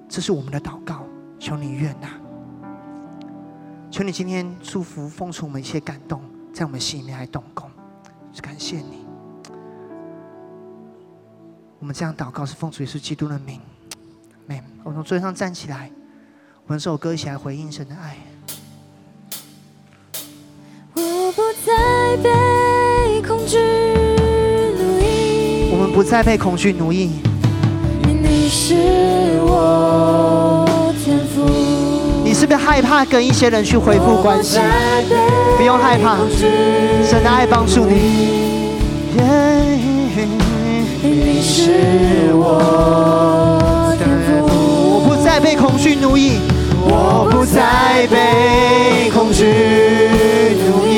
[0.07, 1.05] 这是我们的祷告，
[1.39, 2.09] 求你悦纳，
[3.91, 6.21] 求你今天祝福、奉出我们一些感动，
[6.53, 7.71] 在我们心里面来动工，
[8.41, 9.07] 感谢你。
[11.79, 13.61] 我们这样祷告是奉主耶稣基督的名，
[14.47, 15.91] 们，我们从座位上站起来，
[16.67, 18.17] 我们这首歌一起来回应神的爱。
[20.95, 27.21] 我不再被恐惧奴役，我们不再被恐惧奴役。
[28.05, 28.75] 你是
[29.43, 29.98] 我
[32.39, 34.61] 是不是害怕跟一些人去恢复关系？
[35.57, 36.17] 不用害怕，
[37.05, 38.79] 神的爱帮助你。
[41.03, 43.93] 你是我
[44.45, 46.39] 我不再被恐惧奴役，
[46.85, 49.45] 我不再被恐惧
[50.65, 50.95] 奴役。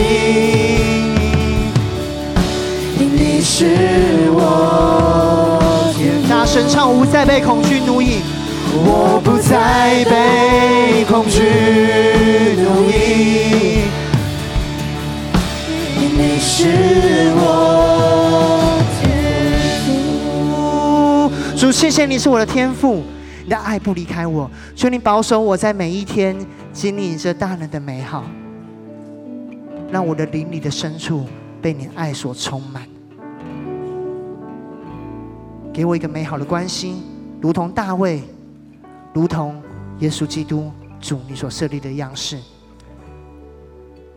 [2.98, 5.58] 你是我
[5.96, 8.20] 天，大声唱，我不再被恐惧奴役，
[8.72, 9.19] 我不
[9.50, 11.42] 再被恐惧
[12.62, 13.82] 奴役。
[15.98, 19.10] 你是我天
[19.82, 21.32] 赋。
[21.56, 23.02] 主，谢谢你是我的天赋，
[23.42, 26.36] 你的爱不离开我，求你保守我在每一天
[26.72, 28.22] 经历着大能的美好，
[29.90, 31.26] 让我的灵里的深处
[31.60, 32.84] 被你爱所充满，
[35.72, 37.02] 给我一个美好的关系，
[37.40, 38.22] 如同大卫，
[39.12, 39.60] 如同
[39.98, 42.38] 耶稣基督主你所设立的样式，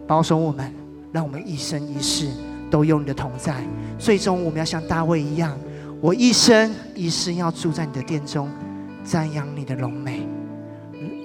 [0.05, 0.73] 保守我们，
[1.11, 2.29] 让我们一生一世
[2.69, 3.63] 都有你的同在，
[3.97, 5.57] 最终我们要像大卫一样。
[6.01, 8.49] 我一生一世要住在你的殿中，
[9.05, 10.27] 瞻仰你的荣美，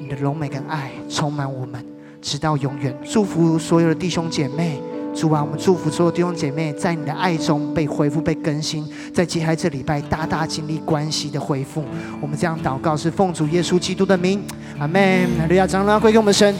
[0.00, 1.84] 你的荣美跟爱充满我们，
[2.22, 2.96] 直到永远。
[3.04, 4.80] 祝福所有的弟兄姐妹，
[5.14, 11.84] 主啊，我们祝福所有弟兄姐妹在你的爱中被恢复、被更新，在接下来这礼拜大大经历关系的恢复。
[12.20, 14.40] 我们这样祷告是奉主耶稣基督的名，
[14.78, 15.26] 阿门。
[15.38, 16.54] 哈利亚，掌声归给我们神。